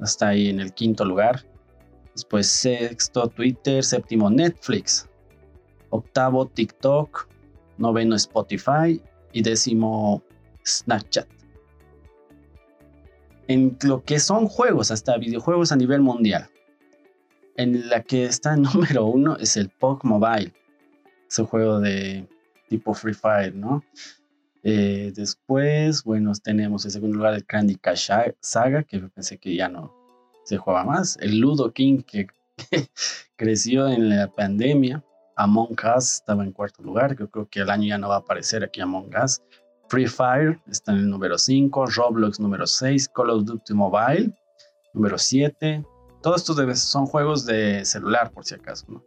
está 0.02 0.30
ahí 0.30 0.50
en 0.50 0.60
el 0.60 0.74
quinto 0.74 1.06
lugar. 1.06 1.46
Después 2.14 2.48
sexto 2.48 3.28
Twitter, 3.28 3.84
séptimo 3.84 4.30
Netflix, 4.30 5.10
octavo 5.90 6.48
TikTok, 6.48 7.28
noveno 7.78 8.16
Spotify 8.16 9.02
y 9.32 9.42
décimo 9.42 10.22
Snapchat. 10.66 11.28
En 13.48 13.78
lo 13.84 14.04
que 14.04 14.20
son 14.20 14.48
juegos, 14.48 14.92
hasta 14.92 15.18
videojuegos 15.18 15.72
a 15.72 15.76
nivel 15.76 16.02
mundial, 16.02 16.50
en 17.58 17.90
la 17.90 18.04
que 18.04 18.26
está 18.26 18.56
número 18.58 19.06
uno 19.06 19.38
es 19.38 19.58
el 19.58 19.70
PUBG 19.70 20.06
Mobile. 20.06 20.54
Es 21.30 21.40
un 21.40 21.46
juego 21.46 21.80
de 21.80 22.28
tipo 22.70 22.94
Free 22.94 23.14
Fire, 23.14 23.54
¿no? 23.54 23.84
Eh, 24.64 25.12
después, 25.16 26.04
bueno, 26.04 26.32
tenemos 26.44 26.86
en 26.86 26.92
segundo 26.92 27.18
lugar 27.18 27.34
el 27.34 27.46
Candy 27.46 27.76
Crush 27.76 28.12
Saga, 28.40 28.84
que 28.84 29.00
pensé 29.00 29.38
que 29.38 29.56
ya 29.56 29.70
no 29.70 29.94
se 30.44 30.58
juega 30.58 30.84
más. 30.84 31.18
El 31.20 31.40
Ludo 31.40 31.72
King, 31.72 32.02
que, 32.02 32.28
creció 33.36 33.88
en 33.88 34.10
la 34.10 34.28
pandemia. 34.28 35.04
Among 35.38 35.76
Us 35.98 36.16
estaba 36.16 36.44
en 36.44 36.52
cuarto 36.52 36.84
lugar, 36.84 37.16
que 37.16 37.28
creo 37.28 37.48
que 37.50 37.62
el 37.62 37.70
año 37.70 37.88
ya 37.88 37.98
no 37.98 38.10
va 38.10 38.16
a 38.16 38.20
aparecer 38.20 38.64
aquí 38.64 38.82
Among 38.82 39.10
Us. 39.24 39.42
Free 39.90 40.08
Fire 40.08 40.60
está 40.70 40.92
en 40.92 41.00
el 41.00 41.10
número 41.10 41.38
5, 41.38 41.86
Roblox 41.88 42.40
número 42.40 42.68
6, 42.68 43.10
Call 43.10 43.30
of 43.32 43.46
Duty 43.46 43.74
Mobile 43.74 44.34
número 44.94 45.18
7, 45.18 45.84
todos 46.22 46.42
estos 46.42 46.80
son 46.80 47.06
juegos 47.06 47.46
de 47.46 47.84
celular, 47.86 48.32
por 48.32 48.46
si 48.46 48.56
acaso, 48.56 48.86
¿no? 48.90 49.04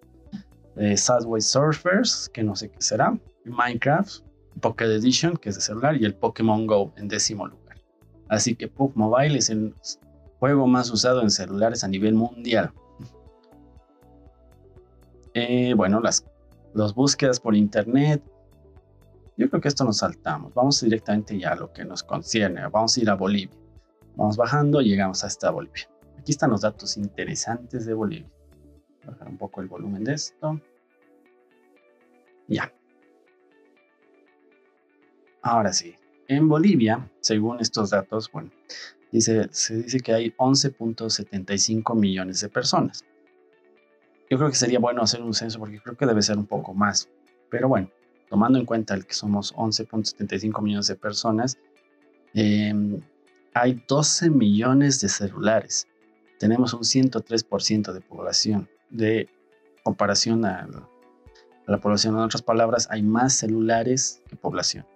Subway 0.97 1.41
Surfers, 1.41 2.29
que 2.33 2.43
no 2.43 2.57
sé 2.57 2.71
qué 2.71 2.81
será. 2.81 3.17
Minecraft, 3.45 4.25
Pocket 4.61 4.87
Edition, 4.87 5.37
que 5.37 5.51
es 5.51 5.55
de 5.55 5.61
celular, 5.61 5.97
y 5.97 6.05
el 6.05 6.15
Pokémon 6.15 6.67
Go 6.67 6.93
en 6.97 7.09
décimo 7.09 7.47
lugar. 7.47 7.77
Así 8.29 8.57
que 8.57 8.69
PUBG 8.69 8.97
Mobile 8.97 9.39
es 9.39 9.51
el 9.51 9.75
juego 10.41 10.67
más 10.67 10.91
usado 10.91 11.23
en 11.23 11.31
celulares 11.31 11.85
a 11.85 11.89
nivel 11.89 12.15
mundial. 12.15 12.73
Eh, 15.35 15.75
bueno, 15.75 16.01
las, 16.01 16.25
las 16.75 16.95
búsquedas 16.95 17.39
por 17.39 17.55
internet. 17.55 18.23
Yo 19.37 19.49
creo 19.51 19.61
que 19.61 19.69
esto 19.69 19.85
nos 19.85 19.99
saltamos. 19.99 20.55
Vamos 20.55 20.81
directamente 20.81 21.39
ya 21.39 21.53
a 21.53 21.57
lo 21.57 21.73
que 21.73 21.85
nos 21.85 22.03
concierne. 22.03 22.67
Vamos 22.69 22.97
a 22.97 23.01
ir 23.01 23.11
a 23.11 23.15
Bolivia. 23.15 23.57
Vamos 24.17 24.37
bajando 24.37 24.81
y 24.81 24.91
llegamos 24.91 25.25
hasta 25.25 25.51
Bolivia. 25.51 25.89
Aquí 26.25 26.33
están 26.33 26.53
los 26.53 26.63
datos 26.63 26.97
interesantes 26.97 27.85
de 27.85 27.93
Bolivia. 27.93 28.31
Bajar 29.05 29.29
un 29.29 29.37
poco 29.37 29.61
el 29.61 29.69
volumen 29.69 30.05
de 30.05 30.15
esto. 30.15 30.59
Ya. 32.49 32.73
Ahora 35.43 35.71
sí. 35.75 35.95
En 36.27 36.49
Bolivia, 36.49 37.11
según 37.21 37.61
estos 37.61 37.91
datos, 37.91 38.33
bueno, 38.33 38.51
dice, 39.13 39.49
se 39.51 39.83
dice 39.83 40.01
que 40.01 40.15
hay 40.15 40.31
11.75 40.39 41.95
millones 41.95 42.41
de 42.41 42.49
personas. 42.49 43.05
Yo 44.31 44.39
creo 44.39 44.49
que 44.49 44.57
sería 44.57 44.79
bueno 44.79 45.03
hacer 45.03 45.21
un 45.21 45.35
censo 45.35 45.59
porque 45.59 45.79
creo 45.79 45.99
que 45.99 46.07
debe 46.07 46.23
ser 46.23 46.39
un 46.39 46.47
poco 46.47 46.73
más. 46.73 47.07
Pero 47.51 47.69
bueno, 47.69 47.91
tomando 48.31 48.59
en 48.59 48.65
cuenta 48.65 48.95
el 48.95 49.05
que 49.05 49.13
somos 49.13 49.55
11.75 49.57 50.63
millones 50.63 50.87
de 50.87 50.97
personas, 50.97 51.59
em, 52.33 53.03
hay 53.53 53.85
12 53.87 54.31
millones 54.31 55.03
de 55.03 55.11
celulares. 55.11 55.87
Tenemos 56.39 56.75
un 56.75 56.83
103% 56.83 57.93
de 57.93 58.01
población. 58.01 58.69
De 58.91 59.29
comparación 59.83 60.45
a 60.45 60.69
la, 61.67 61.81
población, 61.81 62.15
en 62.15 62.21
otras 62.21 62.43
palabras, 62.43 62.89
hay 62.91 63.03
más 63.03 63.35
celulares 63.35 64.23
que 64.29 64.37
población. 64.37 64.87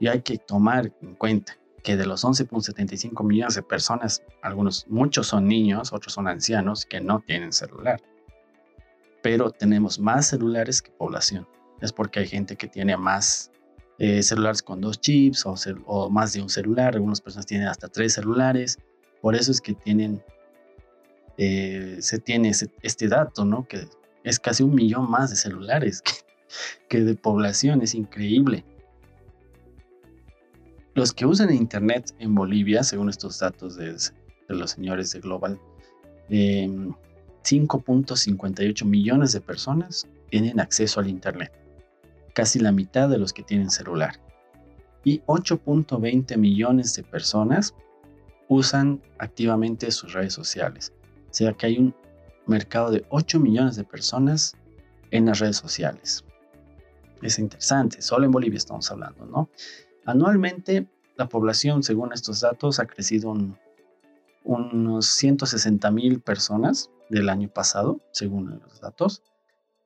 Y 0.00 0.08
hay 0.08 0.22
que 0.22 0.38
tomar 0.38 0.92
en 1.00 1.14
cuenta 1.14 1.56
que 1.82 1.96
de 1.96 2.06
los 2.06 2.24
11.75 2.24 3.24
millones 3.24 3.54
de 3.54 3.62
personas, 3.62 4.22
algunos, 4.42 4.86
muchos 4.88 5.28
son 5.28 5.46
niños, 5.46 5.92
otros 5.92 6.12
son 6.12 6.28
ancianos 6.28 6.84
que 6.84 7.00
no 7.00 7.20
tienen 7.20 7.52
celular. 7.52 8.02
Pero 9.22 9.50
tenemos 9.50 9.98
más 9.98 10.26
celulares 10.26 10.82
que 10.82 10.90
población. 10.90 11.46
Es 11.80 11.92
porque 11.92 12.20
hay 12.20 12.26
gente 12.26 12.56
que 12.56 12.68
tiene 12.68 12.96
más 12.96 13.52
eh, 13.98 14.22
celulares 14.22 14.62
con 14.62 14.80
dos 14.80 15.00
chips 15.00 15.44
o, 15.46 16.10
más 16.10 16.32
de 16.32 16.42
un 16.42 16.48
celular. 16.48 16.94
Algunas 16.94 17.20
personas 17.20 17.46
tienen 17.46 17.68
hasta 17.68 17.88
tres 17.88 18.14
celulares. 18.14 18.78
Por 19.22 19.34
eso 19.34 19.50
es 19.50 19.60
que 19.60 19.74
tienen, 19.74 20.22
eh, 21.38 21.96
se 22.00 22.18
tiene 22.18 22.52
este 22.82 23.08
dato, 23.08 23.44
¿no? 23.44 23.66
Que 23.66 23.88
es 24.24 24.38
casi 24.38 24.62
un 24.62 24.74
millón 24.74 25.10
más 25.10 25.30
de 25.30 25.36
celulares 25.36 26.02
que, 26.88 27.02
de 27.02 27.14
población. 27.14 27.80
Es 27.82 27.94
increíble. 27.94 28.64
Los 30.94 31.12
que 31.12 31.26
usan 31.26 31.52
Internet 31.52 32.14
en 32.18 32.34
Bolivia, 32.34 32.82
según 32.82 33.10
estos 33.10 33.38
datos 33.38 33.76
de, 33.76 33.94
los 34.48 34.70
señores 34.70 35.12
de 35.12 35.20
Global, 35.20 35.60
5.58 36.30 38.82
em, 38.82 38.88
millones 38.88 39.32
de 39.32 39.40
personas 39.40 40.06
tienen 40.30 40.58
acceso 40.58 41.00
al 41.00 41.08
Internet 41.08 41.52
casi 42.36 42.58
la 42.58 42.70
mitad 42.70 43.08
de 43.08 43.16
los 43.16 43.32
que 43.32 43.42
tienen 43.42 43.70
celular. 43.70 44.20
Y 45.04 45.20
8.20 45.20 46.36
millones 46.36 46.94
de 46.94 47.02
personas 47.02 47.74
usan 48.48 49.00
activamente 49.18 49.90
sus 49.90 50.12
redes 50.12 50.34
sociales. 50.34 50.92
Sea 51.36 51.52
que 51.52 51.66
hay 51.66 51.78
un 51.78 51.94
mercado 52.46 52.90
de 52.90 53.04
8 53.10 53.38
millones 53.40 53.76
de 53.76 53.84
personas 53.84 54.56
en 55.10 55.26
las 55.26 55.38
redes 55.38 55.58
sociales. 55.58 56.24
Es 57.20 57.38
interesante, 57.38 58.00
solo 58.00 58.24
en 58.24 58.30
Bolivia 58.30 58.56
estamos 58.56 58.90
hablando, 58.90 59.26
¿no? 59.26 59.50
Anualmente 60.06 60.88
la 61.18 61.28
población, 61.28 61.82
según 61.82 62.14
estos 62.14 62.40
datos, 62.40 62.80
ha 62.80 62.86
crecido 62.86 63.34
unos 64.44 65.06
160 65.08 65.90
mil 65.90 66.22
personas 66.22 66.90
del 67.10 67.28
año 67.28 67.50
pasado, 67.50 68.00
según 68.12 68.58
los 68.58 68.80
datos. 68.80 69.22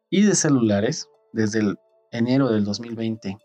Y 0.09 0.23
de 0.23 0.37
celulares, 0.37 1.09
desde 1.33 1.59
el 1.59 1.79
enero 2.13 2.49
del 2.49 2.63
2020 2.63 3.37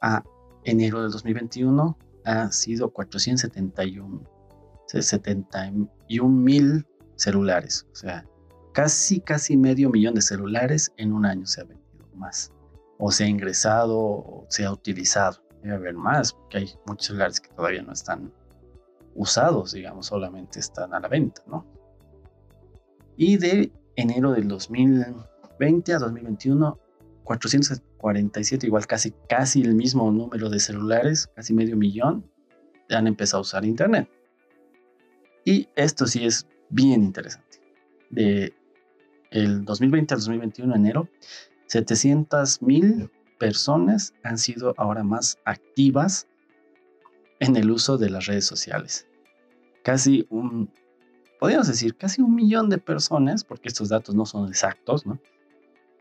a 0.00 0.24
enero 0.64 1.02
del 1.02 1.10
2021 1.10 1.98
ha 2.24 2.50
sido 2.50 2.94
471 2.94 4.22
71 4.86 6.28
mil 6.30 6.86
celulares. 7.16 7.86
O 7.92 7.96
sea, 7.96 8.26
casi, 8.72 9.20
casi 9.20 9.56
medio 9.56 9.90
millón 9.90 10.14
de 10.14 10.22
celulares 10.22 10.92
en 10.96 11.12
un 11.12 11.26
año 11.26 11.46
se 11.46 11.60
ha 11.60 11.64
vendido 11.64 12.06
más. 12.14 12.52
O 12.98 13.10
se 13.10 13.24
ha 13.24 13.28
ingresado 13.28 13.98
o 13.98 14.46
se 14.48 14.64
ha 14.64 14.72
utilizado. 14.72 15.42
Debe 15.62 15.74
haber 15.74 15.94
más, 15.94 16.32
porque 16.32 16.58
hay 16.58 16.70
muchos 16.86 17.06
celulares 17.08 17.40
que 17.40 17.48
todavía 17.50 17.82
no 17.82 17.92
están 17.92 18.32
usados, 19.14 19.72
digamos, 19.72 20.06
solamente 20.06 20.60
están 20.60 20.94
a 20.94 21.00
la 21.00 21.08
venta, 21.08 21.42
¿no? 21.46 21.66
Y 23.16 23.38
de 23.38 23.72
enero 23.96 24.32
del 24.32 24.46
2020 24.46 25.94
a 25.94 25.98
2021 25.98 26.78
447, 27.26 28.66
igual 28.66 28.86
casi, 28.86 29.12
casi 29.28 29.60
el 29.60 29.74
mismo 29.74 30.10
número 30.10 30.48
de 30.48 30.60
celulares, 30.60 31.26
casi 31.34 31.52
medio 31.52 31.76
millón, 31.76 32.24
han 32.88 33.06
empezado 33.06 33.38
a 33.38 33.42
usar 33.42 33.64
Internet. 33.64 34.08
Y 35.44 35.68
esto 35.74 36.06
sí 36.06 36.24
es 36.24 36.46
bien 36.70 37.02
interesante. 37.02 37.60
De 38.10 38.54
el 39.30 39.64
2020 39.64 40.14
al 40.14 40.20
2021, 40.20 40.74
enero, 40.74 41.08
700 41.66 42.62
mil 42.62 43.10
personas 43.38 44.14
han 44.22 44.38
sido 44.38 44.74
ahora 44.76 45.02
más 45.02 45.38
activas 45.44 46.26
en 47.40 47.56
el 47.56 47.70
uso 47.70 47.98
de 47.98 48.10
las 48.10 48.26
redes 48.26 48.46
sociales. 48.46 49.06
Casi 49.82 50.26
un, 50.30 50.70
podríamos 51.38 51.68
decir, 51.68 51.96
casi 51.96 52.22
un 52.22 52.34
millón 52.34 52.70
de 52.70 52.78
personas, 52.78 53.44
porque 53.44 53.68
estos 53.68 53.88
datos 53.88 54.14
no 54.14 54.26
son 54.26 54.48
exactos, 54.48 55.06
¿no? 55.06 55.20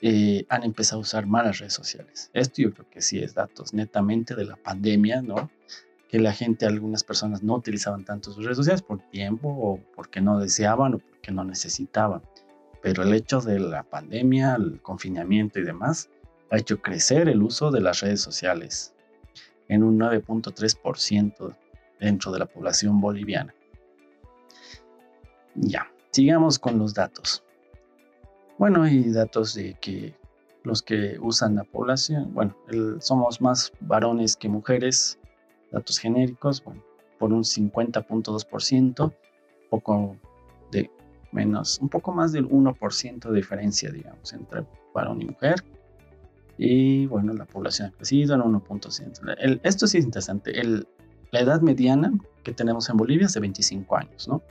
Eh, 0.01 0.45
han 0.50 0.63
empezado 0.63 1.00
a 1.00 1.01
usar 1.01 1.25
malas 1.25 1.60
redes 1.60 1.74
sociales. 1.74 2.29
Esto 2.34 2.62
yo 2.62 2.74
creo 2.74 2.89
que 2.89 3.01
sí 3.01 3.19
es 3.19 3.34
datos 3.34 3.74
netamente 3.74 4.36
de 4.36 4.45
la 4.45 4.55
pandemia, 4.55 5.22
¿no? 5.22 5.50
Que 6.15 6.22
la 6.22 6.31
gente, 6.31 6.65
algunas 6.65 7.03
personas 7.03 7.43
no 7.43 7.55
utilizaban 7.55 8.05
tanto 8.05 8.31
sus 8.31 8.45
redes 8.45 8.55
sociales 8.55 8.81
por 8.81 9.01
tiempo 9.10 9.50
o 9.50 9.81
porque 9.98 10.22
no 10.22 10.39
deseaban 10.39 10.93
o 10.93 11.00
porque 11.00 11.34
no 11.34 11.43
necesitaban. 11.43 12.22
Pero 12.81 13.03
el 13.03 13.13
hecho 13.13 13.41
de 13.41 13.60
la 13.60 13.84
pandemia, 13.84 14.55
el 14.55 14.81
confinamiento 14.81 15.60
y 15.60 15.63
demás, 15.63 16.10
ha 16.51 16.57
hecho 16.57 16.81
crecer 16.81 17.27
el 17.27 17.43
uso 17.43 17.69
de 17.69 17.81
las 17.81 18.00
redes 18.00 18.22
sociales 18.22 18.95
en 19.67 19.84
un 19.84 20.00
9.3% 20.00 21.53
dentro 22.00 22.31
de 22.31 22.39
la 22.39 22.45
población 22.45 23.01
boliviana. 23.01 23.53
Ya, 25.55 25.91
sigamos 26.12 26.57
con 26.57 26.79
los 26.79 26.93
datos. 26.93 27.43
Bueno, 28.57 28.84
hay 28.84 29.12
datos 29.12 29.53
de 29.53 29.74
que 29.81 30.15
los 30.63 30.81
que 30.81 31.17
usan 31.19 31.55
la 31.55 31.65
población, 31.65 32.34
bueno, 32.34 32.55
somos 33.01 33.41
más 33.41 33.74
varones 33.81 34.38
que 34.38 34.48
mujeres, 34.48 35.19
datos 35.75 36.00
genéricos, 36.00 36.63
bueno, 36.63 36.82
por 37.20 37.34
un 37.34 37.44
50.2%, 37.44 39.13
poco 39.70 40.15
de 40.72 40.89
menos, 41.32 41.79
un 41.79 41.89
poco 41.89 42.13
más 42.13 42.32
del 42.32 42.48
1% 42.48 43.29
de 43.29 43.36
diferencia, 43.36 43.91
digamos, 43.91 44.32
entre 44.34 44.65
varón 44.94 45.22
y 45.22 45.25
mujer. 45.25 45.55
Y 46.58 47.05
bueno, 47.08 47.34
la 47.34 47.46
población 47.46 47.89
ha 47.89 47.91
crecido 47.91 48.36
en 48.36 48.41
1.5. 48.41 49.60
Esto 49.63 49.88
sí 49.88 49.98
es 49.98 50.05
interesante. 50.05 50.58
El, 50.60 50.88
la 51.32 51.41
edad 51.41 51.60
mediana 51.62 52.13
que 52.44 52.53
tenemos 52.53 52.89
en 52.89 52.96
Bolivia 52.96 53.25
es 53.25 53.34
de 53.34 53.41
25 53.41 53.98
años, 53.98 54.27
¿no? 54.29 54.41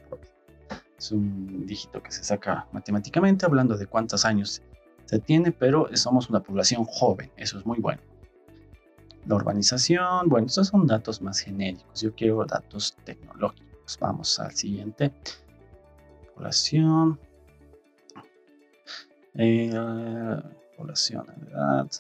Es 0.99 1.11
un 1.11 1.65
dígito 1.67 2.03
que 2.03 2.13
se 2.13 2.23
saca 2.23 2.69
matemáticamente 2.73 3.47
hablando 3.47 3.79
de 3.79 3.87
cuántos 3.87 4.27
años 4.27 4.63
se 5.07 5.19
tiene, 5.19 5.53
pero 5.53 5.89
somos 5.97 6.29
una 6.29 6.43
población 6.43 6.85
joven, 6.85 7.31
eso 7.37 7.59
es 7.59 7.65
muy 7.65 7.79
bueno. 7.79 8.03
La 9.27 9.37
urbanización, 9.37 10.29
bueno, 10.29 10.47
estos 10.47 10.67
son 10.69 10.87
datos 10.87 11.21
más 11.23 11.41
genéricos. 11.41 12.01
Yo 12.01 12.15
quiero 12.15 12.45
datos 12.45 12.95
tecnológicos. 13.05 13.99
Vamos 14.01 14.39
al 14.39 14.53
siguiente. 14.53 15.13
Población. 16.35 17.19
Eh, 19.35 19.73
población, 20.77 21.27
edad. 21.49 21.91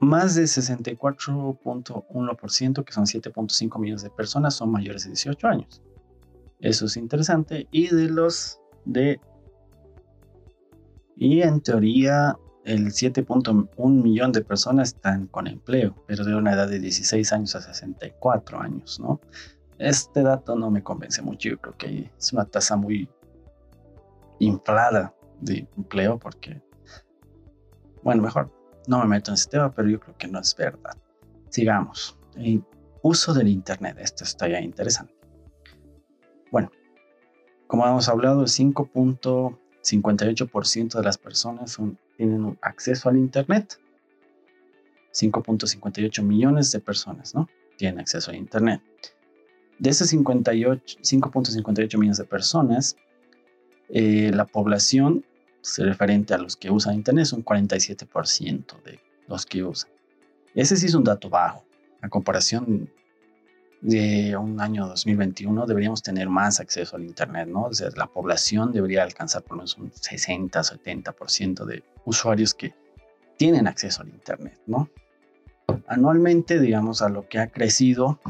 Más 0.00 0.34
de 0.34 0.42
64.1%, 0.44 2.84
que 2.84 2.92
son 2.92 3.04
7.5 3.04 3.78
millones 3.78 4.02
de 4.02 4.10
personas, 4.10 4.54
son 4.54 4.72
mayores 4.72 5.04
de 5.04 5.10
18 5.10 5.46
años. 5.46 5.80
Eso 6.58 6.86
es 6.86 6.96
interesante. 6.96 7.68
Y 7.70 7.94
de 7.94 8.08
los 8.08 8.58
de... 8.84 9.20
Y 11.16 11.42
en 11.42 11.60
teoría 11.60 12.36
el 12.64 12.86
7.1 12.86 14.02
millón 14.02 14.32
de 14.32 14.42
personas 14.42 14.94
están 14.94 15.26
con 15.26 15.46
empleo, 15.46 15.94
pero 16.06 16.24
de 16.24 16.34
una 16.34 16.52
edad 16.52 16.68
de 16.68 16.78
16 16.78 17.32
años 17.32 17.54
a 17.56 17.60
64 17.60 18.60
años, 18.60 19.00
¿no? 19.00 19.20
Este 19.78 20.22
dato 20.22 20.56
no 20.56 20.70
me 20.70 20.82
convence 20.82 21.22
mucho, 21.22 21.48
yo 21.48 21.58
creo 21.58 21.76
que 21.76 22.10
es 22.16 22.32
una 22.32 22.44
tasa 22.44 22.76
muy 22.76 23.08
inflada 24.38 25.14
de 25.40 25.68
empleo 25.76 26.18
porque, 26.18 26.62
bueno, 28.02 28.22
mejor 28.22 28.50
No 28.86 28.98
me 28.98 29.06
meto 29.06 29.30
en 29.30 29.34
ese 29.34 29.48
tema, 29.50 29.72
pero 29.72 29.88
yo 29.88 30.00
creo 30.00 30.16
que 30.16 30.28
no 30.28 30.40
es 30.40 30.56
verdad. 30.56 30.96
Sigamos. 31.50 32.18
Uso 33.02 33.34
del 33.34 33.48
Internet. 33.48 33.98
Esto 34.00 34.24
está 34.24 34.48
ya 34.48 34.60
interesante. 34.60 35.14
Bueno, 36.50 36.70
como 37.66 37.86
hemos 37.86 38.08
hablado, 38.08 38.40
el 38.42 38.48
5.58% 38.48 40.94
de 40.94 41.02
las 41.02 41.18
personas 41.18 41.78
tienen 42.16 42.58
acceso 42.62 43.08
al 43.08 43.16
Internet. 43.16 43.78
5.58 45.12 46.22
millones 46.22 46.72
de 46.72 46.80
personas, 46.80 47.34
¿no? 47.34 47.48
Tienen 47.76 48.00
acceso 48.00 48.30
a 48.30 48.36
Internet. 48.36 48.80
De 49.78 49.90
esos 49.90 50.12
5.58 50.12 51.98
millones 51.98 52.18
de 52.18 52.24
personas, 52.24 52.96
eh, 53.88 54.30
la 54.32 54.46
población 54.46 55.24
referente 55.76 56.34
a 56.34 56.38
los 56.38 56.56
que 56.56 56.70
usan 56.70 56.94
Internet 56.94 57.24
es 57.24 57.32
un 57.32 57.44
47% 57.44 58.82
de 58.82 59.00
los 59.28 59.44
que 59.46 59.62
usan. 59.64 59.90
Ese 60.54 60.76
sí 60.76 60.86
es 60.86 60.94
un 60.94 61.04
dato 61.04 61.28
bajo. 61.28 61.64
A 62.00 62.08
comparación 62.08 62.90
de 63.82 64.36
un 64.36 64.60
año 64.60 64.86
2021 64.86 65.66
deberíamos 65.66 66.02
tener 66.02 66.28
más 66.28 66.60
acceso 66.60 66.96
al 66.96 67.04
Internet, 67.04 67.48
¿no? 67.48 67.64
O 67.64 67.74
sea, 67.74 67.88
la 67.96 68.06
población 68.06 68.72
debería 68.72 69.02
alcanzar 69.02 69.42
por 69.42 69.52
lo 69.52 69.56
menos 69.58 69.76
un 69.76 69.92
60, 69.92 70.60
70% 70.60 71.64
de 71.64 71.82
usuarios 72.04 72.54
que 72.54 72.74
tienen 73.36 73.66
acceso 73.66 74.02
al 74.02 74.08
Internet, 74.08 74.60
¿no? 74.66 74.88
Anualmente, 75.88 76.60
digamos, 76.60 77.02
a 77.02 77.08
lo 77.08 77.28
que 77.28 77.40
ha 77.40 77.48
crecido 77.48 78.20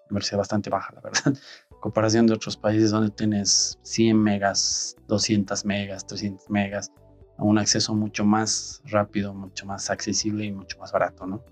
velocidad 0.09 0.38
bastante 0.38 0.70
baja, 0.70 0.94
la 0.94 1.00
verdad. 1.00 1.35
Comparación 1.80 2.26
de 2.26 2.34
otros 2.34 2.56
países 2.56 2.90
donde 2.90 3.10
tienes 3.10 3.78
100 3.82 4.22
megas, 4.22 4.96
200 5.08 5.64
megas, 5.64 6.06
300 6.06 6.50
megas, 6.50 6.92
un 7.38 7.58
acceso 7.58 7.94
mucho 7.94 8.25
más 8.25 8.82
rápido, 8.84 9.34
mucho 9.34 9.66
más 9.66 9.90
accesible 9.90 10.44
y 10.44 10.52
mucho 10.52 10.78
más 10.78 10.92
barato, 10.92 11.26
¿no? 11.26 11.42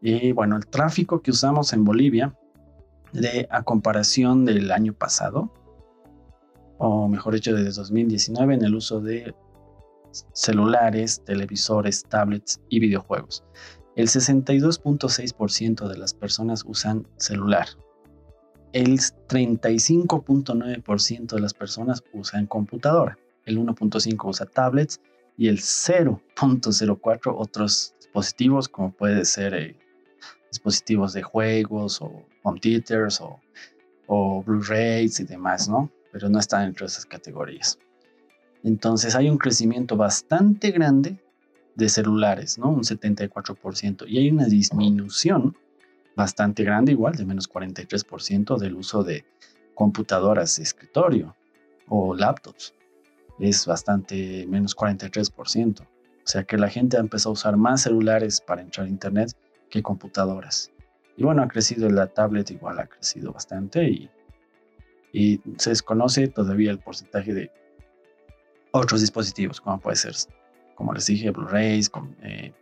Y 0.00 0.32
bueno, 0.32 0.56
el 0.56 0.66
tráfico 0.66 1.22
que 1.22 1.30
usamos 1.30 1.72
en 1.72 1.84
Bolivia, 1.84 2.36
de, 3.12 3.46
a 3.50 3.62
comparación 3.62 4.44
del 4.44 4.70
año 4.70 4.92
pasado, 4.92 5.52
o 6.78 7.08
mejor 7.08 7.34
dicho, 7.34 7.54
desde 7.54 7.72
2019, 7.72 8.54
en 8.54 8.64
el 8.64 8.74
uso 8.74 9.00
de 9.00 9.34
celulares, 10.32 11.22
televisores, 11.24 12.04
tablets 12.04 12.60
y 12.68 12.80
videojuegos. 12.80 13.44
El 13.96 14.06
62.6% 14.06 15.88
de 15.88 15.98
las 15.98 16.14
personas 16.14 16.64
usan 16.64 17.06
celular. 17.16 17.66
El 18.78 19.00
35.9% 19.00 21.34
de 21.34 21.40
las 21.40 21.52
personas 21.52 22.04
usan 22.12 22.46
computadora. 22.46 23.18
El 23.44 23.58
1.5% 23.58 24.24
usa 24.24 24.46
tablets 24.46 25.00
y 25.36 25.48
el 25.48 25.58
0.04% 25.58 27.34
otros 27.36 27.96
dispositivos 27.98 28.68
como 28.68 28.92
puede 28.92 29.24
ser 29.24 29.54
eh, 29.54 29.76
dispositivos 30.52 31.12
de 31.12 31.24
juegos 31.24 32.00
o 32.00 32.24
home 32.44 32.60
theaters 32.60 33.20
o, 33.20 33.40
o 34.06 34.44
Blu-rays 34.44 35.18
y 35.18 35.24
demás, 35.24 35.68
¿no? 35.68 35.90
Pero 36.12 36.28
no 36.28 36.38
están 36.38 36.68
entre 36.68 36.86
esas 36.86 37.04
categorías. 37.04 37.80
Entonces 38.62 39.16
hay 39.16 39.28
un 39.28 39.38
crecimiento 39.38 39.96
bastante 39.96 40.70
grande 40.70 41.18
de 41.74 41.88
celulares, 41.88 42.58
¿no? 42.58 42.68
Un 42.68 42.84
74%. 42.84 44.04
Y 44.06 44.18
hay 44.18 44.30
una 44.30 44.44
disminución 44.44 45.56
bastante 46.18 46.64
grande, 46.64 46.90
igual 46.90 47.14
de 47.14 47.24
menos 47.24 47.48
43% 47.48 48.58
del 48.58 48.74
uso 48.74 49.04
de 49.04 49.24
computadoras 49.74 50.56
de 50.56 50.64
escritorio 50.64 51.36
o 51.86 52.12
laptops. 52.12 52.74
Es 53.38 53.64
bastante 53.64 54.44
menos 54.48 54.76
43%. 54.76 55.80
O 55.80 55.86
sea 56.24 56.42
que 56.42 56.58
la 56.58 56.68
gente 56.68 56.96
ha 56.96 57.00
empezado 57.00 57.30
a 57.30 57.32
usar 57.34 57.56
más 57.56 57.82
celulares 57.82 58.40
para 58.40 58.62
entrar 58.62 58.86
a 58.86 58.90
Internet 58.90 59.32
que 59.70 59.80
computadoras. 59.80 60.72
Y 61.16 61.22
bueno, 61.22 61.42
ha 61.42 61.48
crecido 61.48 61.88
la 61.88 62.08
tablet, 62.08 62.50
igual 62.50 62.80
ha 62.80 62.88
crecido 62.88 63.32
bastante 63.32 63.88
y, 63.88 64.10
y 65.12 65.40
se 65.56 65.70
desconoce 65.70 66.26
todavía 66.26 66.72
el 66.72 66.80
porcentaje 66.80 67.32
de 67.32 67.52
otros 68.72 69.00
dispositivos, 69.02 69.60
como 69.60 69.78
puede 69.78 69.96
ser, 69.96 70.14
como 70.74 70.92
les 70.92 71.06
dije, 71.06 71.30
Blu-rays, 71.30 71.92
eh, 72.22 72.52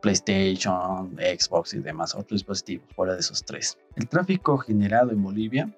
PlayStation, 0.00 1.16
Xbox 1.16 1.74
y 1.74 1.78
demás 1.78 2.14
otros 2.14 2.40
dispositivos, 2.40 2.86
fuera 2.94 3.14
de 3.14 3.20
esos 3.20 3.44
tres. 3.44 3.78
El 3.96 4.08
tráfico 4.08 4.58
generado 4.58 5.10
en 5.10 5.22
Bolivia, 5.22 5.74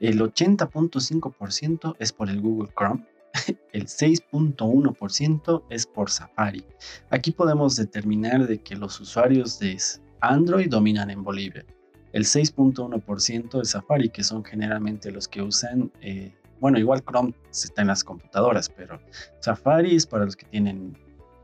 el 0.00 0.20
80.5% 0.20 1.96
es 1.98 2.12
por 2.12 2.30
el 2.30 2.40
Google 2.40 2.70
Chrome, 2.76 3.06
el 3.72 3.86
6.1% 3.86 5.62
es 5.70 5.86
por 5.86 6.10
Safari. 6.10 6.64
Aquí 7.10 7.30
podemos 7.30 7.76
determinar 7.76 8.46
de 8.46 8.58
que 8.58 8.76
los 8.76 9.00
usuarios 9.00 9.58
de 9.58 9.78
Android 10.20 10.68
dominan 10.68 11.10
en 11.10 11.22
Bolivia. 11.22 11.64
El 12.12 12.24
6.1% 12.24 13.60
es 13.60 13.70
Safari, 13.70 14.08
que 14.08 14.24
son 14.24 14.44
generalmente 14.44 15.10
los 15.10 15.28
que 15.28 15.42
usan 15.42 15.92
eh, 16.00 16.32
bueno, 16.60 16.78
igual 16.78 17.02
Chrome 17.04 17.34
está 17.50 17.82
en 17.82 17.88
las 17.88 18.02
computadoras, 18.02 18.68
pero 18.68 19.00
Safari 19.40 19.94
es 19.94 20.06
para 20.06 20.24
los 20.24 20.36
que 20.36 20.46
tienen 20.46 20.96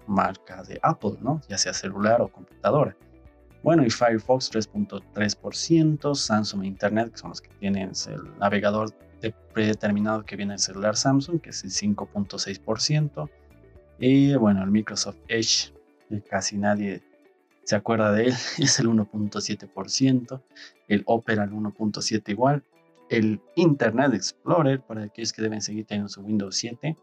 marca 0.07 0.62
de 0.62 0.79
Apple, 0.83 1.17
¿no? 1.21 1.40
Ya 1.49 1.59
sea 1.59 1.73
celular 1.73 2.21
o 2.21 2.29
computadora. 2.29 2.97
Bueno, 3.62 3.85
y 3.85 3.90
Firefox 3.90 4.53
3.3%, 4.53 6.14
Samsung 6.14 6.64
Internet, 6.64 7.12
que 7.12 7.19
son 7.19 7.31
los 7.31 7.40
que 7.40 7.51
tienen 7.61 7.93
el 8.09 8.38
navegador 8.38 8.95
predeterminado 9.55 10.25
que 10.25 10.37
viene 10.37 10.55
el 10.55 10.59
celular 10.59 10.97
Samsung, 10.97 11.40
que 11.40 11.51
es 11.51 11.64
el 11.64 11.71
5.6%. 11.71 13.31
Y 13.99 14.35
bueno, 14.37 14.62
el 14.62 14.71
Microsoft 14.71 15.17
Edge, 15.29 15.73
casi 16.29 16.59
nadie 16.59 17.03
se 17.62 17.77
acuerda 17.77 18.12
de 18.12 18.27
él, 18.27 18.35
es 18.59 18.79
el 18.81 18.88
1.7%. 18.88 20.43
El 20.88 21.03
Opera 21.07 21.45
el 21.45 21.53
1.7% 21.53 22.29
igual 22.29 22.62
el 23.09 23.40
Internet 23.57 24.14
Explorer, 24.14 24.81
para 24.81 25.05
aquellos 25.05 25.33
que 25.33 25.43
deben 25.43 25.61
seguir 25.61 25.87
teniendo 25.87 26.09
su 26.09 26.23
Windows 26.23 26.57
7, 26.57 26.97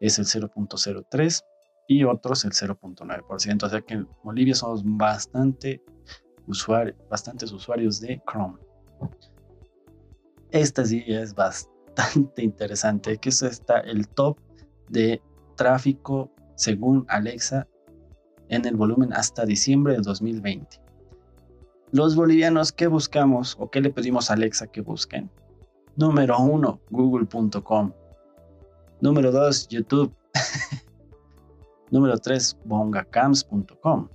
es 0.00 0.18
el 0.18 0.24
0.03 0.24 1.42
y 1.86 2.04
otros 2.04 2.44
el 2.44 2.52
0.9%. 2.52 3.62
O 3.62 3.68
sea 3.68 3.80
que 3.80 3.94
en 3.94 4.08
Bolivia 4.22 4.54
somos 4.54 4.82
bastante 4.84 5.82
bastantes 7.08 7.52
usuarios 7.52 8.00
de 8.00 8.20
Chrome. 8.30 8.58
Esta 10.50 10.84
sí 10.84 11.02
es 11.06 11.34
bastante 11.34 12.42
interesante, 12.42 13.16
que 13.16 13.30
eso 13.30 13.46
está 13.46 13.80
el 13.80 14.08
top 14.08 14.38
de 14.88 15.22
tráfico 15.56 16.30
según 16.56 17.06
Alexa 17.08 17.66
en 18.48 18.66
el 18.66 18.76
volumen 18.76 19.12
hasta 19.12 19.46
diciembre 19.46 19.94
de 19.94 20.02
2020 20.02 20.84
los 21.94 22.16
bolivianos, 22.16 22.72
¿qué 22.72 22.88
buscamos 22.88 23.54
o 23.60 23.70
qué 23.70 23.80
le 23.80 23.88
pedimos 23.88 24.28
a 24.28 24.34
Alexa 24.34 24.66
que 24.66 24.80
busquen? 24.80 25.30
Número 25.94 26.36
uno, 26.40 26.80
google.com. 26.90 27.92
Número 29.00 29.30
dos, 29.30 29.68
YouTube. 29.68 30.12
Número 31.94 32.18
tres, 32.18 32.58
bongacams.com. 32.64 34.08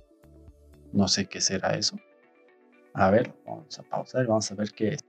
No 0.92 1.08
sé 1.08 1.24
qué 1.24 1.40
será 1.40 1.70
eso. 1.78 1.96
A 2.92 3.08
ver, 3.08 3.34
vamos 3.46 3.78
a 3.78 3.82
pausar 3.84 4.24
y 4.24 4.26
vamos 4.26 4.52
a 4.52 4.54
ver 4.54 4.70
qué 4.72 4.88
es. 4.88 5.00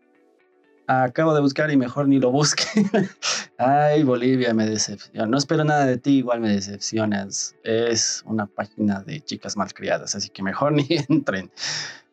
Acabo 0.87 1.33
de 1.33 1.41
buscar 1.41 1.69
y 1.69 1.75
mejor 1.75 2.07
ni 2.07 2.17
lo 2.17 2.31
busque. 2.31 2.63
Ay, 3.57 4.03
Bolivia, 4.03 4.53
me 4.53 4.65
decepciona. 4.67 5.27
No 5.27 5.37
espero 5.37 5.65
nada 5.65 5.85
de 5.85 5.97
ti, 5.97 6.19
igual 6.19 6.39
me 6.39 6.47
decepcionas. 6.47 7.57
Es 7.65 8.23
una 8.25 8.45
página 8.45 9.01
de 9.01 9.19
chicas 9.19 9.57
malcriadas, 9.57 10.15
así 10.15 10.29
que 10.29 10.41
mejor 10.41 10.71
ni 10.71 10.87
entren. 11.09 11.51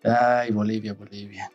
Ay, 0.03 0.51
Bolivia, 0.51 0.93
Bolivia. 0.93 1.53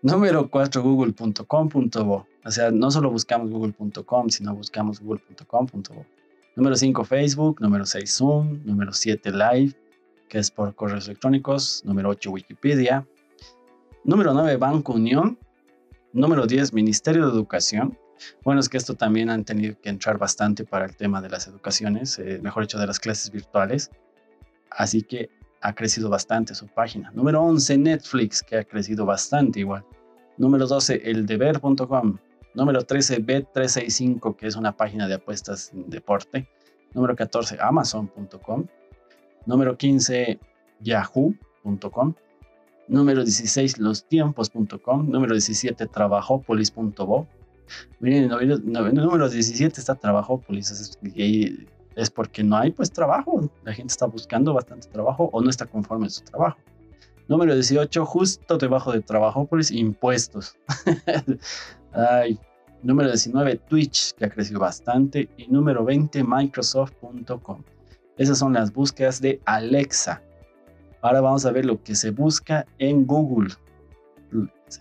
Número 0.00 0.48
4, 0.48 0.82
google.com.bo. 0.82 2.26
O 2.42 2.50
sea, 2.50 2.70
no 2.70 2.90
solo 2.90 3.10
buscamos 3.10 3.50
google.com, 3.50 4.30
sino 4.30 4.54
buscamos 4.54 5.00
google.com.bo. 5.00 6.06
Número 6.56 6.76
5, 6.76 7.04
Facebook. 7.04 7.60
Número 7.60 7.84
6, 7.84 8.14
Zoom. 8.14 8.60
Número 8.64 8.92
7, 8.92 9.30
Live, 9.30 9.74
que 10.28 10.38
es 10.38 10.50
por 10.50 10.74
correos 10.74 11.06
electrónicos. 11.06 11.82
Número 11.84 12.10
8, 12.10 12.30
Wikipedia. 12.30 13.06
Número 14.04 14.32
9, 14.34 14.56
Banco 14.56 14.92
Unión. 14.92 15.38
Número 16.12 16.46
10, 16.46 16.72
Ministerio 16.72 17.26
de 17.26 17.32
Educación. 17.32 17.98
Bueno, 18.44 18.60
es 18.60 18.68
que 18.68 18.76
esto 18.76 18.94
también 18.94 19.30
han 19.30 19.44
tenido 19.44 19.76
que 19.80 19.88
entrar 19.88 20.18
bastante 20.18 20.64
para 20.64 20.84
el 20.84 20.96
tema 20.96 21.20
de 21.20 21.28
las 21.28 21.48
educaciones, 21.48 22.18
eh, 22.18 22.38
mejor 22.42 22.62
dicho, 22.64 22.78
de 22.78 22.86
las 22.86 23.00
clases 23.00 23.30
virtuales. 23.30 23.90
Así 24.70 25.02
que 25.02 25.30
ha 25.60 25.74
crecido 25.74 26.10
bastante 26.10 26.54
su 26.54 26.66
página. 26.68 27.10
Número 27.12 27.42
11, 27.42 27.78
Netflix, 27.78 28.42
que 28.42 28.58
ha 28.58 28.64
crecido 28.64 29.06
bastante 29.06 29.60
igual. 29.60 29.84
Número 30.36 30.66
12, 30.66 31.02
eldeber.com. 31.10 32.18
Número 32.54 32.82
13, 32.82 33.24
Bet365, 33.24 34.36
que 34.36 34.46
es 34.46 34.56
una 34.56 34.76
página 34.76 35.08
de 35.08 35.14
apuestas 35.14 35.72
en 35.72 35.90
deporte. 35.90 36.48
Número 36.92 37.16
14, 37.16 37.58
Amazon.com. 37.60 38.66
Número 39.46 39.76
15, 39.76 40.38
Yahoo.com. 40.80 42.14
Número 42.86 43.24
16, 43.24 43.78
lostiempos.com. 43.78 45.10
Número 45.10 45.32
17, 45.34 45.86
trabajopolis.bo. 45.86 47.26
Miren, 48.00 48.28
número 48.28 49.28
17 49.28 49.80
está 49.80 49.94
Trabajopolis. 49.94 50.98
Y 51.02 51.66
es 51.96 52.10
porque 52.10 52.42
no 52.42 52.56
hay 52.56 52.70
pues 52.70 52.90
trabajo. 52.90 53.50
La 53.64 53.72
gente 53.72 53.92
está 53.92 54.06
buscando 54.06 54.52
bastante 54.52 54.88
trabajo 54.88 55.30
o 55.32 55.40
no 55.40 55.50
está 55.50 55.66
conforme 55.66 56.06
en 56.06 56.10
su 56.10 56.22
trabajo. 56.22 56.58
Número 57.28 57.54
18, 57.54 58.04
justo 58.04 58.58
debajo 58.58 58.92
de 58.92 59.00
Trabajópolis, 59.00 59.70
impuestos. 59.70 60.56
Ay. 61.92 62.38
Número 62.82 63.08
19, 63.08 63.56
Twitch, 63.66 64.12
que 64.12 64.26
ha 64.26 64.30
crecido 64.30 64.60
bastante. 64.60 65.30
Y 65.38 65.46
número 65.46 65.84
20, 65.84 66.22
Microsoft.com. 66.22 67.62
Esas 68.18 68.38
son 68.38 68.52
las 68.52 68.72
búsquedas 68.74 69.22
de 69.22 69.40
Alexa. 69.46 70.22
Ahora 71.00 71.22
vamos 71.22 71.46
a 71.46 71.50
ver 71.50 71.64
lo 71.64 71.82
que 71.82 71.94
se 71.94 72.10
busca 72.10 72.66
en 72.78 73.06
Google 73.06 73.54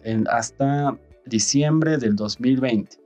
en, 0.03 0.27
hasta 0.27 0.97
diciembre 1.25 1.97
del 1.97 2.15
2020. 2.15 2.97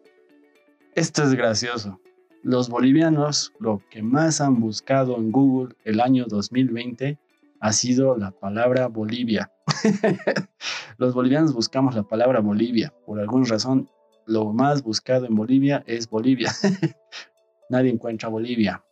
Esto 0.95 1.23
es 1.23 1.33
gracioso. 1.33 1.99
Los 2.43 2.69
bolivianos 2.69 3.53
lo 3.59 3.81
que 3.89 4.01
más 4.01 4.41
han 4.41 4.59
buscado 4.59 5.17
en 5.17 5.31
Google 5.31 5.75
el 5.83 5.99
año 5.99 6.25
2020 6.27 7.17
ha 7.59 7.73
sido 7.73 8.17
la 8.17 8.31
palabra 8.31 8.87
Bolivia. 8.87 9.51
Los 10.97 11.13
bolivianos 11.13 11.53
buscamos 11.53 11.95
la 11.95 12.03
palabra 12.03 12.39
Bolivia. 12.39 12.93
Por 13.05 13.19
alguna 13.19 13.47
razón, 13.47 13.89
lo 14.25 14.51
más 14.53 14.83
buscado 14.83 15.25
en 15.25 15.35
Bolivia 15.35 15.83
es 15.87 16.09
Bolivia. 16.09 16.51
Nadie 17.69 17.91
encuentra 17.91 18.29
Bolivia. 18.29 18.83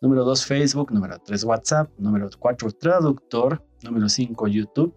Número 0.00 0.24
2, 0.24 0.46
Facebook. 0.46 0.92
Número 0.92 1.18
3, 1.18 1.44
WhatsApp. 1.44 1.90
Número 1.98 2.28
4, 2.38 2.70
traductor. 2.72 3.64
Número 3.82 4.08
5, 4.08 4.48
YouTube. 4.48 4.94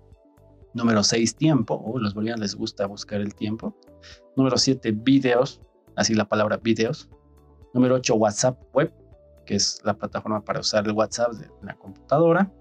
Número 0.74 1.04
6, 1.04 1.36
tiempo. 1.36 1.82
Oh, 1.86 2.00
los 2.00 2.14
bolivianos 2.14 2.42
les 2.42 2.56
gusta 2.56 2.86
buscar 2.86 3.22
el 3.22 3.34
tiempo. 3.34 3.76
Número 4.36 4.58
7, 4.58 4.92
videos. 4.92 5.62
Así 5.96 6.14
la 6.14 6.26
palabra 6.26 6.58
videos. 6.58 7.10
Número 7.74 7.96
8, 7.96 8.16
WhatsApp 8.16 8.60
web, 8.74 8.94
que 9.46 9.56
es 9.56 9.82
la 9.84 9.96
plataforma 9.96 10.44
para 10.44 10.60
usar 10.60 10.86
el 10.86 10.94
WhatsApp 10.94 11.34
de 11.34 11.50
la 11.62 11.76
computadora. 11.76 12.52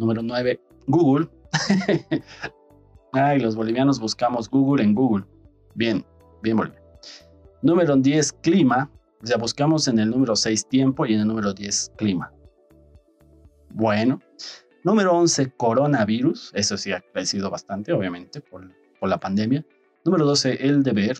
Número 0.00 0.22
9, 0.22 0.58
Google. 0.86 1.28
Ay, 3.12 3.38
los 3.38 3.54
bolivianos 3.54 4.00
buscamos 4.00 4.48
Google 4.48 4.82
en 4.82 4.94
Google. 4.94 5.26
Bien, 5.74 6.06
bien 6.42 6.56
Bolivia. 6.56 6.80
Número 7.60 7.94
10, 7.94 8.32
clima. 8.40 8.90
Ya 9.20 9.36
buscamos 9.36 9.88
en 9.88 9.98
el 9.98 10.08
número 10.08 10.34
6 10.34 10.68
tiempo 10.68 11.04
y 11.04 11.12
en 11.12 11.20
el 11.20 11.28
número 11.28 11.52
10 11.52 11.92
clima. 11.98 12.32
Bueno. 13.68 14.22
Número 14.84 15.12
11, 15.12 15.52
coronavirus. 15.58 16.50
Eso 16.54 16.78
sí 16.78 16.92
ha 16.92 17.02
crecido 17.02 17.50
bastante, 17.50 17.92
obviamente, 17.92 18.40
por, 18.40 18.66
la 19.02 19.20
pandemia. 19.20 19.66
Número 20.06 20.24
12, 20.24 20.66
el 20.66 20.82
deber. 20.82 21.18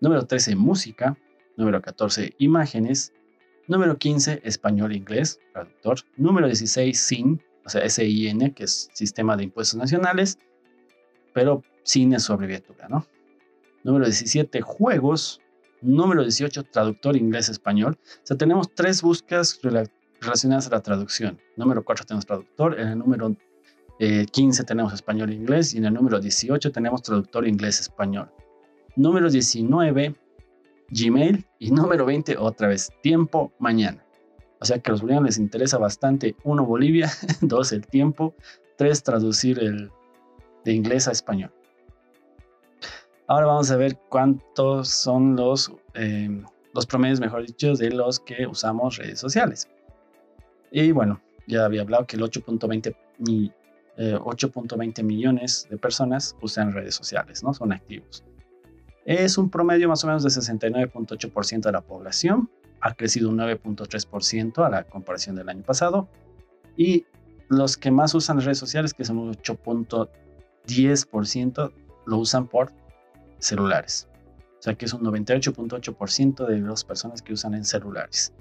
Número 0.00 0.26
13, 0.26 0.56
música. 0.56 1.16
Número 1.56 1.80
14, 1.80 2.34
imágenes. 2.38 3.12
Número 3.68 3.96
15, 3.96 4.40
español-inglés, 4.42 5.38
traductor. 5.52 6.00
Número 6.16 6.48
16, 6.48 6.98
SIN, 6.98 7.40
o 7.64 7.68
sea, 7.68 7.88
SIN, 7.88 8.52
que 8.52 8.64
es 8.64 8.90
Sistema 8.92 9.36
de 9.36 9.44
Impuestos 9.44 9.78
Nacionales. 9.78 10.38
Pero 11.32 11.62
SIN 11.82 12.14
es 12.14 12.22
su 12.24 12.32
abreviatura, 12.32 12.88
¿no? 12.88 13.06
Número 13.82 14.04
17, 14.06 14.60
juegos. 14.62 15.40
Número 15.80 16.22
18, 16.22 16.64
traductor 16.64 17.16
inglés-español. 17.16 17.98
O 18.00 18.26
sea, 18.26 18.36
tenemos 18.36 18.74
tres 18.74 19.02
búsquedas 19.02 19.60
relacionadas 20.20 20.66
a 20.68 20.70
la 20.70 20.80
traducción. 20.80 21.38
Número 21.56 21.84
4 21.84 22.06
tenemos 22.06 22.24
traductor. 22.24 22.80
En 22.80 22.88
el 22.88 22.98
número 22.98 23.36
15 23.98 24.62
eh, 24.62 24.64
tenemos 24.64 24.94
español-inglés. 24.94 25.74
Y 25.74 25.78
en 25.78 25.86
el 25.86 25.94
número 25.94 26.20
18 26.20 26.72
tenemos 26.72 27.02
traductor 27.02 27.46
inglés-español. 27.46 28.30
Número 28.96 29.30
19, 29.30 30.14
Gmail. 30.88 31.46
Y 31.58 31.70
número 31.70 32.06
20, 32.06 32.38
otra 32.38 32.68
vez, 32.68 32.90
tiempo 33.02 33.52
mañana. 33.58 34.03
O 34.64 34.66
sea 34.66 34.78
que 34.78 34.90
a 34.90 34.92
los 34.92 35.02
bolivianos 35.02 35.26
les 35.26 35.38
interesa 35.38 35.76
bastante, 35.76 36.36
uno, 36.42 36.64
Bolivia, 36.64 37.12
dos, 37.42 37.70
el 37.72 37.86
tiempo, 37.86 38.34
tres, 38.78 39.02
traducir 39.02 39.58
el, 39.58 39.90
de 40.64 40.72
inglés 40.72 41.06
a 41.06 41.12
español. 41.12 41.52
Ahora 43.26 43.44
vamos 43.44 43.70
a 43.70 43.76
ver 43.76 43.98
cuántos 44.08 44.88
son 44.88 45.36
los, 45.36 45.70
eh, 45.92 46.42
los 46.72 46.86
promedios, 46.86 47.20
mejor 47.20 47.46
dicho, 47.46 47.74
de 47.74 47.90
los 47.90 48.20
que 48.20 48.46
usamos 48.46 48.96
redes 48.96 49.20
sociales. 49.20 49.68
Y 50.70 50.92
bueno, 50.92 51.20
ya 51.46 51.66
había 51.66 51.82
hablado 51.82 52.06
que 52.06 52.16
el 52.16 52.22
8.20 52.22 52.96
8.20 53.98 54.98
eh, 54.98 55.02
millones 55.02 55.66
de 55.68 55.76
personas 55.76 56.38
usan 56.40 56.72
redes 56.72 56.94
sociales, 56.94 57.44
¿no? 57.44 57.52
Son 57.52 57.70
activos. 57.70 58.24
Es 59.04 59.36
un 59.36 59.50
promedio 59.50 59.90
más 59.90 60.02
o 60.04 60.06
menos 60.06 60.22
de 60.22 60.30
69.8% 60.30 61.60
de 61.60 61.72
la 61.72 61.82
población. 61.82 62.48
Ha 62.84 62.94
crecido 62.94 63.30
un 63.30 63.38
9.3% 63.38 64.64
a 64.64 64.68
la 64.68 64.84
comparación 64.84 65.34
del 65.36 65.48
año 65.48 65.62
pasado. 65.62 66.08
Y 66.76 67.06
los 67.48 67.76
que 67.76 67.90
más 67.90 68.14
usan 68.14 68.36
las 68.36 68.44
redes 68.44 68.58
sociales, 68.58 68.94
que 68.94 69.04
son 69.04 69.18
un 69.18 69.34
8.10%, 69.34 71.72
lo 72.06 72.18
usan 72.18 72.46
por 72.46 72.70
celulares. 73.38 74.08
O 74.58 74.62
sea 74.62 74.74
que 74.74 74.84
es 74.86 74.92
un 74.92 75.02
98.8% 75.02 76.46
de 76.46 76.60
las 76.60 76.84
personas 76.84 77.22
que 77.22 77.32
usan 77.32 77.54
en 77.54 77.64
celulares. 77.64 78.32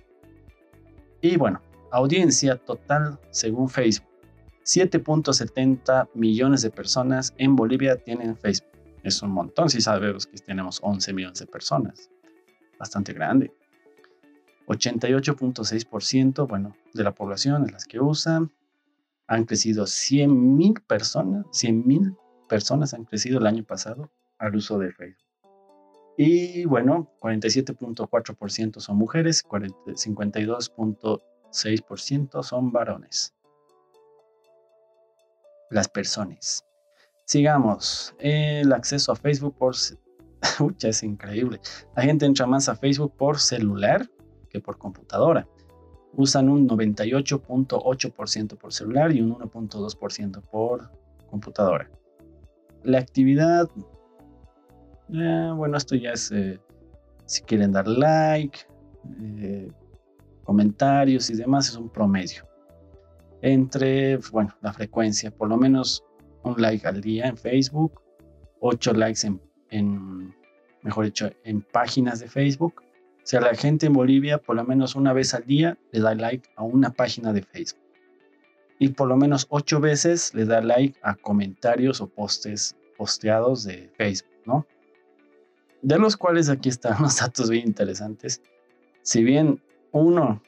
Y 1.22 1.38
bueno, 1.38 1.62
audiencia 1.92 2.58
total 2.58 3.20
según 3.30 3.70
Facebook. 3.70 4.10
7.70 4.66 6.10
millones 6.14 6.62
de 6.62 6.70
personas 6.70 7.34
en 7.38 7.56
Bolivia 7.56 7.96
tienen 7.98 8.38
Facebook 8.38 8.74
es 9.04 9.22
un 9.22 9.32
montón 9.32 9.70
si 9.70 9.82
sabemos 9.82 10.26
que 10.26 10.38
tenemos 10.38 10.80
11 10.82 11.14
millones 11.14 11.40
de 11.40 11.46
personas. 11.46 12.10
Bastante 12.80 13.14
grande. 13.14 13.52
88.6% 14.68 16.48
bueno, 16.48 16.76
de 16.94 17.04
la 17.04 17.14
población 17.14 17.66
es 17.66 17.72
las 17.72 17.86
que 17.86 18.00
usan. 18.00 18.52
Han 19.28 19.46
crecido 19.46 19.88
100 19.88 20.58
mil 20.58 20.74
personas, 20.82 21.46
100 21.52 21.88
mil 21.88 22.16
personas 22.48 22.94
han 22.94 23.06
crecido 23.06 23.40
el 23.40 23.48
año 23.48 23.64
pasado 23.64 24.12
al 24.38 24.56
uso 24.56 24.78
de 24.78 24.92
Facebook. 24.92 25.24
Y 26.18 26.66
bueno, 26.66 27.12
47.4% 27.20 28.80
son 28.80 28.98
mujeres, 28.98 29.44
52.6% 29.44 32.44
son 32.44 32.72
varones. 32.72 33.34
Las 35.72 35.90
personas. 35.90 36.64
Sigamos. 37.26 38.14
El 38.20 38.72
acceso 38.74 39.12
a 39.12 39.16
Facebook 39.16 39.58
por... 39.58 39.74
Ucha, 40.60 40.88
es 40.90 41.02
increíble. 41.02 41.60
La 41.96 42.04
gente 42.04 42.28
entra 42.28 42.46
más 42.46 42.70
a 42.70 42.76
Facebook 42.76 43.18
por 43.18 43.40
celular 43.40 44.08
que 44.54 44.62
por 44.62 44.78
computadora. 44.78 45.48
Usan 46.14 46.48
un 46.48 46.70
98.8% 46.70 48.58
por 48.58 48.72
celular 48.72 49.12
y 49.12 49.22
un 49.22 49.36
1.2% 49.36 50.42
por 50.44 50.92
computadora. 51.30 51.90
La 52.84 53.00
actividad... 53.00 53.70
Eh, 55.12 55.52
bueno, 55.56 55.76
esto 55.76 55.96
ya 55.96 56.12
es... 56.12 56.32
Eh, 56.32 56.60
si 57.26 57.42
quieren 57.44 57.72
dar 57.72 57.88
like, 57.88 58.60
eh, 59.40 59.72
comentarios 60.44 61.30
y 61.32 61.36
demás, 61.36 61.70
es 61.70 61.76
un 61.76 61.90
promedio. 61.90 62.48
Entre, 63.42 64.18
bueno, 64.32 64.54
la 64.62 64.72
frecuencia, 64.72 65.32
por 65.32 65.50
lo 65.50 65.58
menos 65.58 66.04
un 66.44 66.62
like 66.62 66.88
al 66.88 67.02
día 67.02 67.26
en 67.26 67.38
Facebook, 67.38 68.02
8 68.60 68.94
likes 68.94 69.26
en, 69.26 69.42
en, 69.70 70.36
mejor 70.84 71.06
dicho, 71.06 71.30
en 71.44 71.62
páginas 71.62 72.20
de 72.20 72.28
Facebook. 72.28 72.83
Sea, 73.24 73.40
la 73.40 73.56
gente 73.56 73.86
en 73.86 73.94
Bolivia 73.94 74.38
por 74.38 74.56
lo 74.56 74.66
menos 74.66 74.96
una 74.96 75.14
vez 75.14 75.34
al 75.34 75.46
día 75.46 75.78
le 75.92 76.02
da 76.02 76.14
like 76.14 76.50
a 76.56 76.64
una 76.64 76.92
página 76.92 77.32
de 77.32 77.42
Facebook. 77.42 77.82
Y 78.80 78.90
por 78.90 79.08
lo 79.08 79.16
menos 79.16 79.48
ocho 79.50 79.80
veces 79.80 80.34
le 80.34 80.46
da 80.46 80.62
like 80.62 81.00
a 81.04 81.16
comentarios 81.16 82.02
o 82.02 82.08
postes 82.08 82.76
posteados 82.98 83.64
de 83.64 83.90
Facebook, 83.98 84.34
¿no? 84.46 84.68
De 85.82 85.98
los 85.98 86.18
cuales 86.18 86.50
aquí 86.50 86.70
están 86.70 86.98
los 87.02 87.18
datos 87.18 87.50
bien 87.50 87.68
interesantes. 87.68 88.42
Si 89.02 89.24
bien 89.24 89.62
uno 89.92 90.42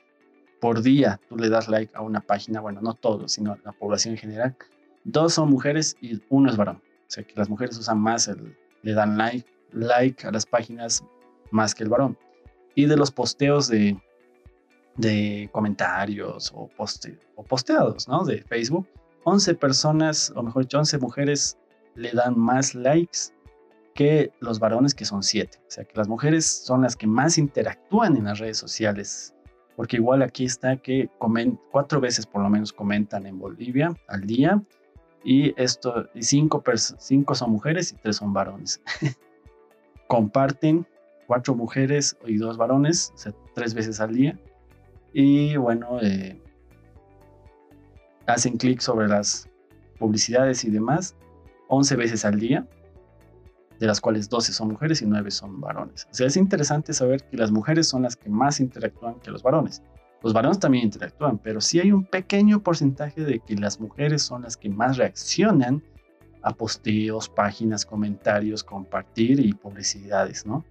por 0.59 0.81
día 0.81 1.19
tú 1.29 1.37
le 1.37 1.49
das 1.49 1.69
like 1.69 1.93
a 1.95 2.01
una 2.01 2.19
página, 2.19 2.59
bueno, 2.59 2.81
no 2.81 2.93
todos, 2.93 3.33
sino 3.33 3.57
la 3.63 3.71
población 3.71 4.15
en 4.15 4.17
general, 4.17 4.57
dos 5.05 5.33
son 5.33 5.49
mujeres 5.49 5.95
y 6.01 6.21
uno 6.29 6.49
es 6.49 6.57
varón. 6.57 6.81
O 7.07 7.09
sea 7.09 7.23
que 7.23 7.35
las 7.35 7.49
mujeres 7.49 7.77
usan 7.77 7.99
más, 7.99 8.27
el, 8.27 8.57
le 8.81 8.93
dan 8.93 9.17
like, 9.17 9.47
like 9.71 10.27
a 10.27 10.31
las 10.31 10.45
páginas 10.45 11.05
más 11.51 11.73
que 11.73 11.83
el 11.83 11.89
varón. 11.89 12.17
Y 12.75 12.85
de 12.85 12.97
los 12.97 13.11
posteos 13.11 13.67
de, 13.67 13.97
de 14.97 15.49
comentarios 15.51 16.51
o, 16.53 16.67
poste, 16.67 17.17
o 17.35 17.43
posteados 17.43 18.07
¿no? 18.07 18.23
de 18.23 18.41
Facebook, 18.43 18.87
11 19.23 19.55
personas, 19.55 20.31
o 20.35 20.43
mejor 20.43 20.63
dicho, 20.63 20.77
11 20.77 20.97
mujeres 20.99 21.57
le 21.95 22.11
dan 22.11 22.37
más 22.37 22.75
likes 22.75 23.33
que 23.95 24.31
los 24.41 24.59
varones, 24.59 24.93
que 24.93 25.05
son 25.05 25.23
7. 25.23 25.57
O 25.57 25.71
sea 25.71 25.85
que 25.85 25.95
las 25.95 26.07
mujeres 26.07 26.45
son 26.45 26.81
las 26.81 26.95
que 26.95 27.07
más 27.07 27.37
interactúan 27.37 28.17
en 28.17 28.25
las 28.25 28.39
redes 28.39 28.57
sociales. 28.57 29.33
Porque 29.75 29.97
igual 29.97 30.21
aquí 30.21 30.45
está 30.45 30.77
que 30.77 31.09
comen, 31.17 31.59
cuatro 31.71 31.99
veces 31.99 32.25
por 32.25 32.41
lo 32.43 32.49
menos 32.49 32.71
comentan 32.71 33.25
en 33.25 33.39
Bolivia 33.39 33.95
al 34.07 34.21
día 34.21 34.61
y 35.23 35.59
esto, 35.61 36.07
y 36.13 36.23
cinco, 36.23 36.63
cinco 36.99 37.35
son 37.35 37.51
mujeres 37.51 37.91
y 37.91 37.95
tres 37.95 38.17
son 38.17 38.31
varones. 38.31 38.81
Comparten 40.07 40.85
cuatro 41.27 41.55
mujeres 41.55 42.17
y 42.25 42.37
dos 42.37 42.57
varones, 42.57 43.11
o 43.15 43.17
sea, 43.17 43.33
tres 43.53 43.73
veces 43.73 43.99
al 43.99 44.13
día. 44.13 44.39
Y 45.13 45.55
bueno, 45.57 45.99
eh, 46.01 46.41
hacen 48.27 48.57
clic 48.57 48.79
sobre 48.79 49.07
las 49.07 49.49
publicidades 49.97 50.63
y 50.65 50.69
demás 50.69 51.15
11 51.67 51.95
veces 51.95 52.25
al 52.25 52.39
día, 52.39 52.67
de 53.79 53.87
las 53.87 53.99
cuales 53.99 54.29
12 54.29 54.53
son 54.53 54.69
mujeres 54.69 55.01
y 55.01 55.05
9 55.05 55.31
son 55.31 55.59
varones. 55.59 56.07
O 56.11 56.13
sea, 56.13 56.27
es 56.27 56.37
interesante 56.37 56.93
saber 56.93 57.23
que 57.23 57.37
las 57.37 57.51
mujeres 57.51 57.87
son 57.87 58.03
las 58.03 58.15
que 58.15 58.29
más 58.29 58.59
interactúan 58.59 59.15
que 59.19 59.31
los 59.31 59.43
varones. 59.43 59.81
Los 60.21 60.33
varones 60.33 60.59
también 60.59 60.85
interactúan, 60.85 61.37
pero 61.37 61.61
sí 61.61 61.79
hay 61.79 61.91
un 61.91 62.05
pequeño 62.05 62.61
porcentaje 62.61 63.21
de 63.21 63.39
que 63.39 63.55
las 63.55 63.79
mujeres 63.79 64.23
son 64.23 64.43
las 64.43 64.57
que 64.57 64.69
más 64.69 64.97
reaccionan 64.97 65.83
a 66.41 66.53
posteos, 66.53 67.27
páginas, 67.27 67.85
comentarios, 67.85 68.63
compartir 68.63 69.39
y 69.39 69.53
publicidades, 69.53 70.45
¿no? 70.45 70.63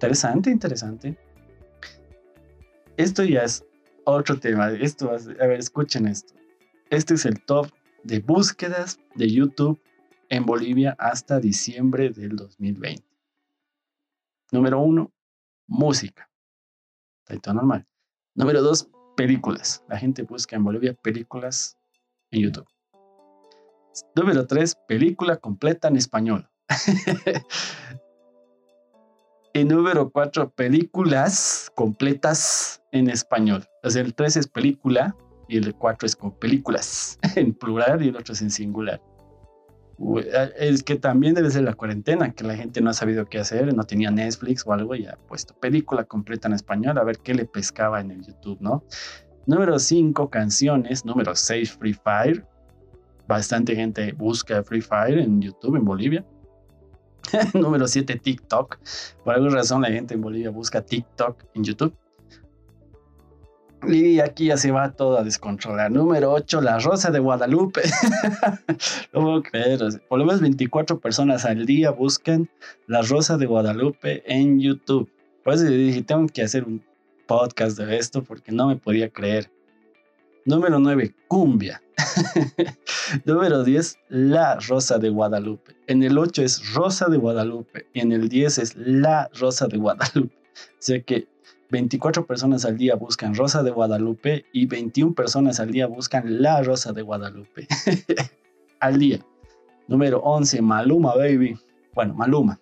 Interesante, 0.00 0.50
interesante. 0.50 1.18
Esto 2.96 3.22
ya 3.22 3.42
es 3.42 3.62
otro 4.04 4.40
tema. 4.40 4.70
Esto, 4.70 5.10
a 5.10 5.46
ver, 5.46 5.60
escuchen 5.60 6.08
esto. 6.08 6.32
Este 6.88 7.12
es 7.12 7.26
el 7.26 7.44
top 7.44 7.70
de 8.02 8.20
búsquedas 8.20 8.98
de 9.14 9.30
YouTube 9.30 9.78
en 10.30 10.46
Bolivia 10.46 10.96
hasta 10.98 11.38
diciembre 11.38 12.08
del 12.08 12.34
2020. 12.34 13.04
Número 14.52 14.80
uno, 14.80 15.12
música. 15.66 16.30
Está 17.28 17.52
normal. 17.52 17.86
Número 18.34 18.62
dos, 18.62 18.88
películas. 19.18 19.84
La 19.86 19.98
gente 19.98 20.22
busca 20.22 20.56
en 20.56 20.64
Bolivia 20.64 20.94
películas 20.94 21.76
en 22.30 22.44
YouTube. 22.44 22.66
Número 24.16 24.46
tres, 24.46 24.78
película 24.88 25.36
completa 25.36 25.88
en 25.88 25.96
español. 25.96 26.48
y 29.52 29.64
número 29.64 30.10
cuatro, 30.10 30.50
películas 30.50 31.70
completas 31.74 32.82
en 32.92 33.08
español. 33.10 33.64
O 33.82 33.90
sea, 33.90 34.02
el 34.02 34.14
tres 34.14 34.36
es 34.36 34.46
película 34.46 35.16
y 35.48 35.56
el 35.56 35.74
cuatro 35.74 36.06
es 36.06 36.14
con 36.14 36.32
películas 36.32 37.18
en 37.36 37.52
plural 37.52 38.02
y 38.02 38.08
el 38.08 38.16
otro 38.16 38.34
es 38.34 38.42
en 38.42 38.50
singular. 38.50 39.00
Eh, 40.16 40.52
es 40.58 40.82
que 40.82 40.96
también 40.96 41.34
debe 41.34 41.50
ser 41.50 41.62
la 41.62 41.74
cuarentena, 41.74 42.32
que 42.32 42.44
la 42.44 42.54
gente 42.54 42.80
no 42.80 42.90
ha 42.90 42.94
sabido 42.94 43.26
qué 43.26 43.38
hacer, 43.38 43.74
no 43.74 43.84
tenía 43.84 44.10
Netflix 44.10 44.64
o 44.66 44.72
algo 44.72 44.94
y 44.94 45.06
ha 45.06 45.16
puesto 45.28 45.54
película 45.54 46.04
completa 46.04 46.48
en 46.48 46.54
español 46.54 46.96
a 46.98 47.04
ver 47.04 47.18
qué 47.18 47.34
le 47.34 47.44
pescaba 47.44 48.00
en 48.00 48.12
el 48.12 48.24
YouTube, 48.24 48.58
¿no? 48.60 48.84
Número 49.46 49.78
5, 49.78 50.30
canciones. 50.30 51.04
Número 51.04 51.34
6, 51.34 51.72
Free 51.72 51.94
Fire. 51.94 52.44
Bastante 53.26 53.74
gente 53.74 54.12
busca 54.12 54.62
Free 54.62 54.80
Fire 54.80 55.18
en 55.18 55.40
YouTube 55.40 55.76
en 55.76 55.84
Bolivia. 55.84 56.24
Número 57.54 57.86
7, 57.86 58.16
TikTok. 58.16 58.78
Por 59.24 59.34
alguna 59.34 59.56
razón 59.56 59.82
la 59.82 59.88
gente 59.88 60.14
en 60.14 60.20
Bolivia 60.20 60.50
busca 60.50 60.82
TikTok 60.82 61.44
en 61.54 61.64
YouTube. 61.64 61.94
Y 63.88 64.20
aquí 64.20 64.46
ya 64.46 64.58
se 64.58 64.70
va 64.70 64.92
todo 64.92 65.18
a 65.18 65.24
descontrolar. 65.24 65.90
Número 65.90 66.32
8, 66.32 66.60
La 66.60 66.78
Rosa 66.78 67.10
de 67.10 67.18
Guadalupe. 67.18 67.82
no 69.12 69.22
puedo 69.22 69.42
creer. 69.42 69.80
Por 70.08 70.18
lo 70.18 70.26
menos 70.26 70.42
24 70.42 71.00
personas 71.00 71.46
al 71.46 71.64
día 71.64 71.90
buscan 71.90 72.50
La 72.86 73.00
Rosa 73.00 73.38
de 73.38 73.46
Guadalupe 73.46 74.22
en 74.26 74.60
YouTube. 74.60 75.10
Por 75.42 75.54
eso 75.54 75.64
dije, 75.64 76.02
tengo 76.02 76.26
que 76.26 76.42
hacer 76.42 76.64
un 76.64 76.84
podcast 77.26 77.78
de 77.78 77.96
esto 77.96 78.22
porque 78.22 78.52
no 78.52 78.68
me 78.68 78.76
podía 78.76 79.08
creer. 79.08 79.50
Número 80.44 80.78
9, 80.78 81.14
Cumbia. 81.28 81.82
Número 83.24 83.62
10, 83.62 83.98
La 84.08 84.56
Rosa 84.56 84.98
de 84.98 85.10
Guadalupe. 85.10 85.76
En 85.86 86.02
el 86.02 86.16
8 86.18 86.42
es 86.42 86.74
Rosa 86.74 87.08
de 87.08 87.18
Guadalupe. 87.18 87.86
Y 87.92 88.00
en 88.00 88.12
el 88.12 88.28
10 88.28 88.58
es 88.58 88.76
La 88.76 89.30
Rosa 89.38 89.66
de 89.66 89.76
Guadalupe. 89.76 90.34
O 90.34 90.78
sea 90.78 91.00
que 91.02 91.28
24 91.70 92.26
personas 92.26 92.64
al 92.64 92.76
día 92.76 92.96
buscan 92.96 93.34
Rosa 93.34 93.62
de 93.62 93.70
Guadalupe 93.70 94.46
y 94.52 94.66
21 94.66 95.14
personas 95.14 95.60
al 95.60 95.70
día 95.70 95.86
buscan 95.86 96.42
La 96.42 96.62
Rosa 96.62 96.92
de 96.92 97.02
Guadalupe. 97.02 97.66
al 98.80 98.98
día. 98.98 99.20
Número 99.88 100.20
11, 100.20 100.62
Maluma 100.62 101.14
Baby. 101.14 101.58
Bueno, 101.94 102.14
Maluma. 102.14 102.60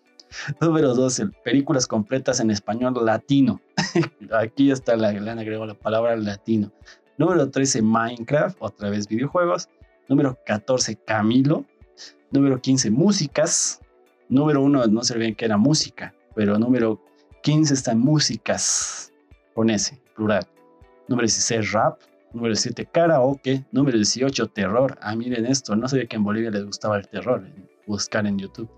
Número 0.60 0.94
12, 0.94 1.28
películas 1.44 1.86
completas 1.86 2.40
en 2.40 2.50
español 2.50 2.94
latino. 3.04 3.60
Aquí 4.32 4.70
está, 4.70 4.96
la, 4.96 5.12
le 5.12 5.30
agregó 5.30 5.64
la 5.64 5.74
palabra 5.74 6.16
latino. 6.16 6.72
Número 7.18 7.50
13, 7.50 7.82
Minecraft, 7.82 8.56
otra 8.60 8.90
vez 8.90 9.08
videojuegos. 9.08 9.68
Número 10.08 10.38
14, 10.46 10.96
Camilo. 11.04 11.64
Número 12.30 12.60
15, 12.60 12.90
músicas. 12.92 13.80
Número 14.28 14.62
1, 14.62 14.86
no 14.86 15.02
se 15.02 15.18
ve 15.18 15.34
que 15.34 15.44
era 15.44 15.56
música, 15.56 16.14
pero 16.34 16.58
número 16.58 17.02
15 17.42 17.74
están 17.74 17.98
músicas, 17.98 19.12
con 19.54 19.70
ese, 19.70 20.00
plural. 20.14 20.46
Número 21.08 21.24
16, 21.24 21.72
rap. 21.72 22.00
Número 22.32 22.52
17, 22.52 22.86
karaoke. 22.86 23.64
Número 23.72 23.96
18, 23.96 24.48
terror. 24.48 24.98
Ah, 25.00 25.16
miren 25.16 25.46
esto, 25.46 25.74
no 25.74 25.88
sabía 25.88 26.06
que 26.06 26.16
en 26.16 26.24
Bolivia 26.24 26.50
les 26.50 26.64
gustaba 26.64 26.98
el 26.98 27.08
terror. 27.08 27.48
Buscar 27.86 28.26
en 28.26 28.38
YouTube. 28.38 28.70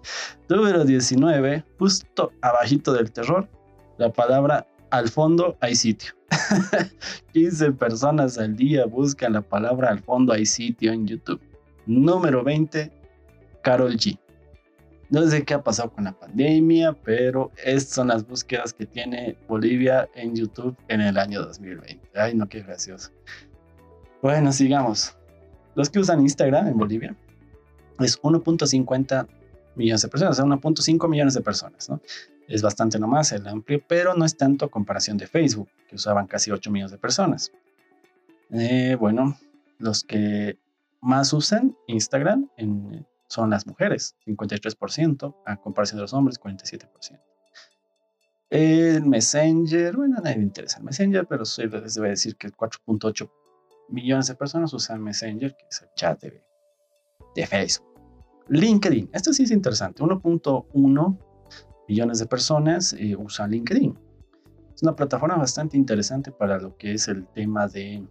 Número 0.49 0.85
19, 0.85 1.65
justo 1.79 2.33
abajito 2.41 2.93
del 2.93 3.11
terror, 3.11 3.49
la 3.99 4.13
palabra 4.13 4.67
al 4.91 5.09
fondo 5.09 5.57
hay 5.61 5.75
sitio. 5.75 6.13
15 7.33 7.73
personas 7.73 8.39
al 8.39 8.57
día 8.57 8.87
buscan 8.87 9.33
la 9.33 9.43
palabra 9.43 9.91
al 9.91 10.01
fondo 10.01 10.33
hay 10.33 10.47
sitio 10.47 10.93
en 10.93 11.07
YouTube. 11.07 11.41
Número 11.87 12.45
20, 12.45 12.91
Carol 13.63 13.95
G. 13.95 14.19
No 15.11 15.27
sé 15.27 15.45
qué 15.45 15.55
ha 15.55 15.63
pasado 15.63 15.91
con 15.91 16.05
la 16.05 16.13
pandemia, 16.13 16.93
pero 16.93 17.51
estas 17.65 17.95
son 17.95 18.09
las 18.09 18.25
búsquedas 18.25 18.73
que 18.73 18.87
tiene 18.87 19.37
Bolivia 19.49 20.09
en 20.15 20.37
YouTube 20.37 20.77
en 20.87 21.01
el 21.01 21.19
año 21.19 21.43
2020. 21.43 22.11
Ay, 22.15 22.35
no, 22.35 22.49
qué 22.49 22.63
gracioso. 22.63 23.11
Bueno, 24.23 24.53
sigamos. 24.53 25.17
Los 25.75 25.91
que 25.91 25.99
usan 25.99 26.21
Instagram 26.21 26.69
en 26.69 26.79
Bolivia 26.79 27.17
es 27.99 28.21
1.50 28.23 29.27
millones 29.75 30.03
de 30.03 30.09
personas, 30.09 30.39
o 30.39 30.43
sea, 30.43 30.45
1.5 30.45 31.09
millones 31.09 31.35
de 31.35 31.41
personas, 31.41 31.89
¿no? 31.89 32.01
Es 32.51 32.63
bastante 32.63 32.99
nomás 32.99 33.31
el 33.31 33.47
amplio, 33.47 33.81
pero 33.87 34.15
no 34.15 34.25
es 34.25 34.37
tanto 34.37 34.65
a 34.65 34.71
comparación 34.71 35.17
de 35.17 35.29
Facebook, 35.29 35.69
que 35.89 35.95
usaban 35.95 36.27
casi 36.27 36.51
8 36.51 36.69
millones 36.73 36.91
de 36.91 36.99
personas. 36.99 37.53
Eh, 38.51 38.97
bueno, 38.99 39.39
los 39.79 40.03
que 40.03 40.59
más 41.01 41.33
usan 41.33 41.77
Instagram 41.87 42.51
son 43.29 43.51
las 43.51 43.69
mujeres, 43.69 44.17
53%, 44.27 45.37
a 45.47 45.57
comparación 45.59 45.99
de 45.99 46.03
los 46.03 46.13
hombres, 46.13 46.41
47%. 46.41 47.21
El 48.51 49.07
Messenger, 49.07 49.95
bueno, 49.95 50.19
a 50.19 50.21
nadie 50.21 50.39
le 50.39 50.43
interesa 50.43 50.79
el 50.79 50.85
Messenger, 50.85 51.29
pero 51.29 51.45
se 51.45 51.69
les 51.69 51.95
debe 51.95 52.09
decir 52.09 52.35
que 52.35 52.49
4.8 52.49 53.31
millones 53.91 54.27
de 54.27 54.35
personas 54.35 54.73
usan 54.73 55.01
Messenger, 55.01 55.57
que 55.57 55.67
es 55.71 55.83
el 55.83 55.89
chat 55.95 56.21
de, 56.21 56.43
de 57.37 57.47
Facebook. 57.47 57.87
LinkedIn, 58.49 59.09
esto 59.13 59.33
sí 59.33 59.45
es 59.45 59.53
interesante, 59.53 60.03
1.1 60.03 61.30
millones 61.91 62.21
de 62.21 62.27
personas 62.27 62.93
eh, 62.93 63.17
usan 63.17 63.51
LinkedIn. 63.51 63.99
Es 64.75 64.83
una 64.85 64.95
plataforma 64.95 65.37
bastante 65.37 65.77
interesante 65.77 66.31
para 66.31 66.61
lo 66.61 66.77
que 66.77 66.95
es 66.95 67.09
el 67.09 67.27
tema 67.27 67.67
de 67.67 68.07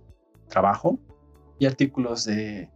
trabajo 0.49 0.99
y 1.57 1.65
artículos 1.65 2.25
de 2.25 2.69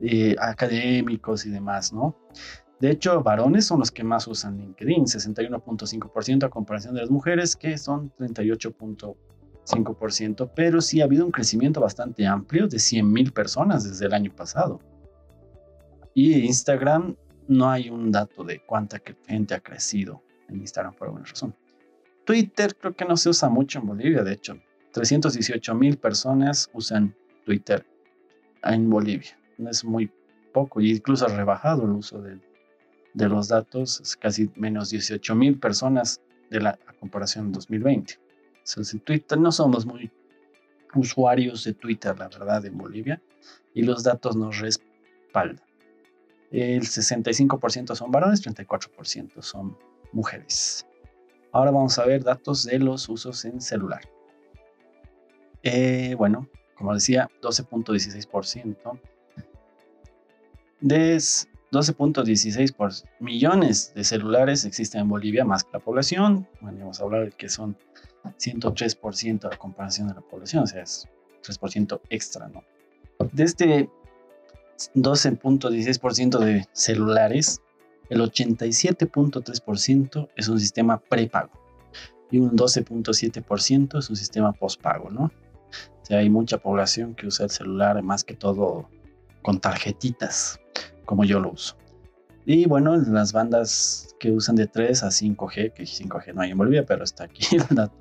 eh, 0.00 0.34
académicos 0.40 1.44
y 1.44 1.50
demás, 1.50 1.92
¿no? 1.92 2.16
De 2.80 2.90
hecho, 2.90 3.22
varones 3.22 3.66
son 3.66 3.80
los 3.80 3.90
que 3.90 4.02
más 4.02 4.26
usan 4.26 4.56
LinkedIn, 4.56 5.04
61.5% 5.04 6.44
a 6.44 6.48
comparación 6.48 6.94
de 6.94 7.02
las 7.02 7.10
mujeres, 7.10 7.54
que 7.54 7.76
son 7.76 8.10
38.5%, 8.16 10.52
pero 10.56 10.80
sí 10.80 11.02
ha 11.02 11.04
habido 11.04 11.26
un 11.26 11.32
crecimiento 11.32 11.82
bastante 11.82 12.26
amplio 12.26 12.66
de 12.66 12.78
100.000 12.78 13.30
personas 13.30 13.84
desde 13.84 14.06
el 14.06 14.14
año 14.14 14.34
pasado. 14.34 14.80
Y 16.14 16.46
Instagram, 16.46 17.14
no 17.48 17.70
hay 17.70 17.90
un 17.90 18.10
dato 18.10 18.44
de 18.44 18.60
cuánta 18.64 19.00
gente 19.26 19.54
ha 19.54 19.60
crecido 19.60 20.22
en 20.48 20.60
Instagram 20.60 20.94
por 20.94 21.08
alguna 21.08 21.24
razón. 21.24 21.54
Twitter 22.24 22.74
creo 22.76 22.94
que 22.94 23.04
no 23.04 23.16
se 23.16 23.28
usa 23.28 23.48
mucho 23.48 23.78
en 23.78 23.86
Bolivia, 23.86 24.22
de 24.22 24.32
hecho. 24.32 24.58
318 24.92 25.74
mil 25.74 25.98
personas 25.98 26.70
usan 26.72 27.14
Twitter 27.44 27.84
en 28.62 28.88
Bolivia. 28.88 29.38
Es 29.58 29.84
muy 29.84 30.10
poco, 30.52 30.80
y 30.80 30.92
incluso 30.92 31.26
ha 31.26 31.28
rebajado 31.28 31.84
el 31.84 31.90
uso 31.90 32.22
de, 32.22 32.38
de 33.12 33.28
los 33.28 33.48
datos, 33.48 34.00
es 34.00 34.16
casi 34.16 34.50
menos 34.54 34.90
18 34.90 35.34
mil 35.34 35.58
personas 35.58 36.20
de 36.50 36.60
la 36.60 36.78
a 36.86 36.92
comparación 36.94 37.52
2020. 37.52 38.18
Entonces, 38.58 38.94
en 38.94 39.00
Twitter 39.00 39.38
no 39.38 39.52
somos 39.52 39.84
muy 39.84 40.10
usuarios 40.94 41.64
de 41.64 41.74
Twitter, 41.74 42.18
la 42.18 42.28
verdad, 42.28 42.64
en 42.64 42.78
Bolivia, 42.78 43.20
y 43.74 43.82
los 43.82 44.04
datos 44.04 44.36
nos 44.36 44.58
respaldan. 44.58 45.73
El 46.54 46.82
65% 46.82 47.96
son 47.96 48.12
varones, 48.12 48.40
34% 48.46 49.42
son 49.42 49.76
mujeres. 50.12 50.86
Ahora 51.50 51.72
vamos 51.72 51.98
a 51.98 52.04
ver 52.04 52.22
datos 52.22 52.62
de 52.64 52.78
los 52.78 53.08
usos 53.08 53.44
en 53.44 53.60
celular. 53.60 54.02
Eh, 55.64 56.14
bueno, 56.16 56.48
como 56.76 56.94
decía, 56.94 57.28
12.16%. 57.42 59.00
De 60.80 61.16
12.16 61.16 63.04
millones 63.18 63.92
de 63.92 64.04
celulares 64.04 64.64
existen 64.64 65.00
en 65.00 65.08
Bolivia, 65.08 65.44
más 65.44 65.64
que 65.64 65.70
la 65.72 65.80
población. 65.80 66.46
Bueno, 66.60 66.78
vamos 66.78 67.00
a 67.00 67.02
hablar 67.02 67.24
de 67.24 67.32
que 67.32 67.48
son 67.48 67.76
103% 68.38 69.52
a 69.52 69.56
comparación 69.56 70.06
de 70.06 70.14
la 70.14 70.20
población, 70.20 70.62
o 70.62 70.66
sea, 70.68 70.82
es 70.82 71.08
3% 71.42 72.00
extra, 72.10 72.46
¿no? 72.46 72.62
De 73.32 73.42
este 73.42 73.90
12.16% 74.94 76.38
de 76.38 76.66
celulares, 76.72 77.60
el 78.10 78.20
87.3% 78.20 80.28
es 80.36 80.48
un 80.48 80.60
sistema 80.60 80.98
prepago 80.98 81.64
y 82.30 82.38
un 82.38 82.56
12.7% 82.56 83.98
es 83.98 84.08
un 84.10 84.16
sistema 84.16 84.52
postpago, 84.52 85.10
¿no? 85.10 85.24
O 85.24 86.06
sea, 86.06 86.18
hay 86.18 86.28
mucha 86.30 86.58
población 86.58 87.14
que 87.14 87.26
usa 87.26 87.44
el 87.44 87.50
celular 87.50 88.02
más 88.02 88.24
que 88.24 88.34
todo 88.34 88.88
con 89.42 89.60
tarjetitas, 89.60 90.60
como 91.04 91.24
yo 91.24 91.40
lo 91.40 91.52
uso. 91.52 91.76
Y 92.46 92.66
bueno, 92.66 92.96
las 92.96 93.32
bandas 93.32 94.14
que 94.20 94.30
usan 94.30 94.54
de 94.56 94.66
3 94.66 95.02
a 95.02 95.06
5G, 95.08 95.72
que 95.72 95.84
5G 95.84 96.34
no 96.34 96.42
hay 96.42 96.50
en 96.50 96.58
Bolivia, 96.58 96.84
pero 96.84 97.02
está 97.04 97.24
aquí 97.24 97.56
el 97.56 97.64
dato, 97.74 97.96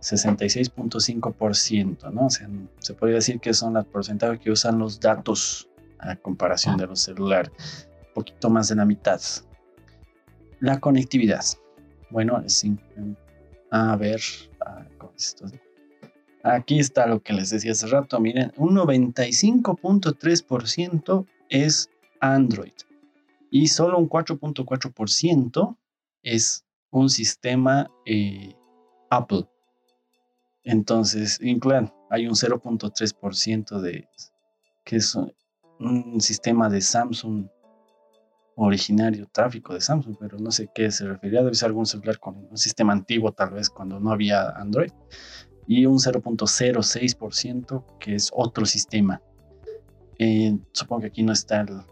66.5%, 0.00 2.10
¿no? 2.12 2.24
O 2.26 2.30
sea, 2.30 2.48
se 2.78 2.94
podría 2.94 3.16
decir 3.16 3.38
que 3.40 3.52
son 3.52 3.74
las 3.74 3.84
porcentajes 3.84 4.40
que 4.40 4.50
usan 4.50 4.78
los 4.78 4.98
datos 4.98 5.68
a 6.02 6.16
comparación 6.16 6.76
de 6.76 6.86
los 6.86 7.00
celulares, 7.00 7.88
un 8.08 8.14
poquito 8.14 8.50
más 8.50 8.68
de 8.68 8.74
la 8.76 8.84
mitad. 8.84 9.22
La 10.60 10.78
conectividad. 10.80 11.44
Bueno, 12.10 12.44
a 13.70 13.96
ver, 13.96 14.20
aquí 16.42 16.78
está 16.78 17.06
lo 17.06 17.22
que 17.22 17.32
les 17.32 17.48
decía 17.50 17.72
hace 17.72 17.86
rato. 17.86 18.20
Miren, 18.20 18.52
un 18.56 18.76
95.3% 18.76 21.26
es 21.48 21.88
Android 22.20 22.74
y 23.50 23.68
solo 23.68 23.98
un 23.98 24.08
4.4% 24.08 25.76
es 26.22 26.64
un 26.90 27.10
sistema 27.10 27.90
eh, 28.04 28.54
Apple. 29.10 29.46
Entonces, 30.64 31.38
incluso 31.42 31.92
hay 32.10 32.26
un 32.26 32.34
0.3% 32.34 33.80
de 33.80 34.08
que 34.84 34.96
es 34.96 35.16
un 35.78 36.20
sistema 36.20 36.68
de 36.68 36.80
Samsung 36.80 37.46
originario, 38.56 39.28
tráfico 39.32 39.74
de 39.74 39.80
Samsung, 39.80 40.16
pero 40.18 40.38
no 40.38 40.50
sé 40.50 40.70
qué 40.74 40.90
se 40.90 41.06
refería, 41.06 41.42
debe 41.42 41.54
ser 41.54 41.68
algún 41.68 41.86
celular 41.86 42.18
con 42.18 42.46
un 42.50 42.56
sistema 42.56 42.92
antiguo 42.92 43.32
tal 43.32 43.50
vez 43.50 43.70
cuando 43.70 43.98
no 43.98 44.12
había 44.12 44.50
Android, 44.50 44.92
y 45.66 45.86
un 45.86 45.98
0.06% 45.98 47.98
que 47.98 48.14
es 48.14 48.30
otro 48.34 48.66
sistema. 48.66 49.22
Eh, 50.18 50.56
supongo 50.72 51.02
que 51.02 51.06
aquí 51.08 51.22
no 51.22 51.32
están 51.32 51.84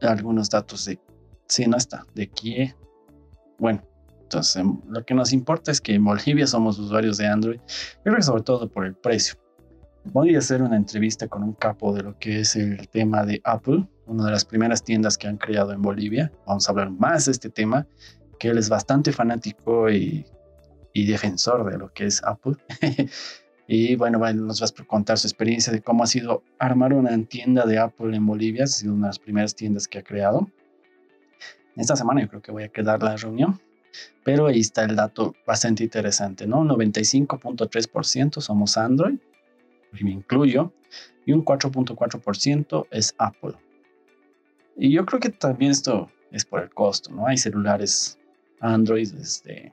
algunos 0.00 0.50
datos 0.50 0.86
de, 0.86 0.98
sí, 1.46 1.66
no 1.66 1.76
está, 1.76 2.04
de 2.14 2.28
quién. 2.28 2.74
Bueno, 3.58 3.82
entonces 4.22 4.56
em, 4.56 4.80
lo 4.88 5.04
que 5.04 5.14
nos 5.14 5.32
importa 5.32 5.70
es 5.70 5.80
que 5.80 5.94
en 5.94 6.04
Bolivia 6.04 6.46
somos 6.46 6.78
usuarios 6.78 7.18
de 7.18 7.26
Android, 7.26 7.60
creo 8.02 8.16
que 8.16 8.22
sobre 8.22 8.42
todo 8.42 8.68
por 8.68 8.86
el 8.86 8.94
precio. 8.94 9.36
Voy 10.04 10.34
a 10.34 10.40
hacer 10.40 10.62
una 10.62 10.76
entrevista 10.76 11.28
con 11.28 11.44
un 11.44 11.52
capo 11.52 11.94
de 11.94 12.02
lo 12.02 12.18
que 12.18 12.40
es 12.40 12.56
el 12.56 12.88
tema 12.88 13.24
de 13.24 13.40
Apple, 13.44 13.86
una 14.06 14.24
de 14.24 14.32
las 14.32 14.44
primeras 14.44 14.82
tiendas 14.82 15.16
que 15.16 15.28
han 15.28 15.36
creado 15.36 15.72
en 15.72 15.80
Bolivia. 15.80 16.32
Vamos 16.44 16.66
a 16.66 16.72
hablar 16.72 16.90
más 16.90 17.26
de 17.26 17.32
este 17.32 17.50
tema, 17.50 17.86
que 18.38 18.48
él 18.48 18.58
es 18.58 18.68
bastante 18.68 19.12
fanático 19.12 19.88
y, 19.90 20.26
defensor 20.92 21.70
de 21.70 21.78
lo 21.78 21.92
que 21.92 22.06
es 22.06 22.22
Apple. 22.24 22.54
y 23.68 23.94
bueno, 23.94 24.18
nos 24.18 24.60
va 24.60 24.66
a 24.66 24.86
contar 24.86 25.18
su 25.18 25.28
experiencia 25.28 25.72
de 25.72 25.80
cómo 25.80 26.02
ha 26.02 26.08
sido 26.08 26.42
armar 26.58 26.92
una 26.94 27.16
tienda 27.24 27.64
de 27.64 27.78
Apple 27.78 28.14
en 28.16 28.26
Bolivia. 28.26 28.64
Ha 28.64 28.66
sido 28.66 28.94
una 28.94 29.06
de 29.06 29.10
las 29.10 29.18
primeras 29.20 29.54
tiendas 29.54 29.86
que 29.86 30.00
ha 30.00 30.02
creado. 30.02 30.50
Esta 31.76 31.94
semana 31.94 32.22
yo 32.22 32.28
creo 32.28 32.42
que 32.42 32.50
voy 32.50 32.64
a 32.64 32.68
quedar 32.68 33.02
la 33.04 33.16
reunión. 33.16 33.60
Pero 34.24 34.46
ahí 34.46 34.60
está 34.60 34.82
el 34.82 34.96
dato 34.96 35.34
bastante 35.46 35.84
interesante, 35.84 36.46
¿no? 36.46 36.64
95.3% 36.64 38.40
somos 38.40 38.76
Android 38.76 39.18
me 40.00 40.10
incluyo, 40.10 40.72
y 41.24 41.32
un 41.32 41.44
4.4% 41.44 42.86
es 42.90 43.14
Apple. 43.18 43.54
Y 44.76 44.90
yo 44.92 45.04
creo 45.04 45.20
que 45.20 45.30
también 45.30 45.70
esto 45.70 46.10
es 46.30 46.44
por 46.44 46.62
el 46.62 46.70
costo, 46.70 47.10
¿no? 47.10 47.26
Hay 47.26 47.36
celulares 47.36 48.18
Android 48.60 49.12
este, 49.14 49.72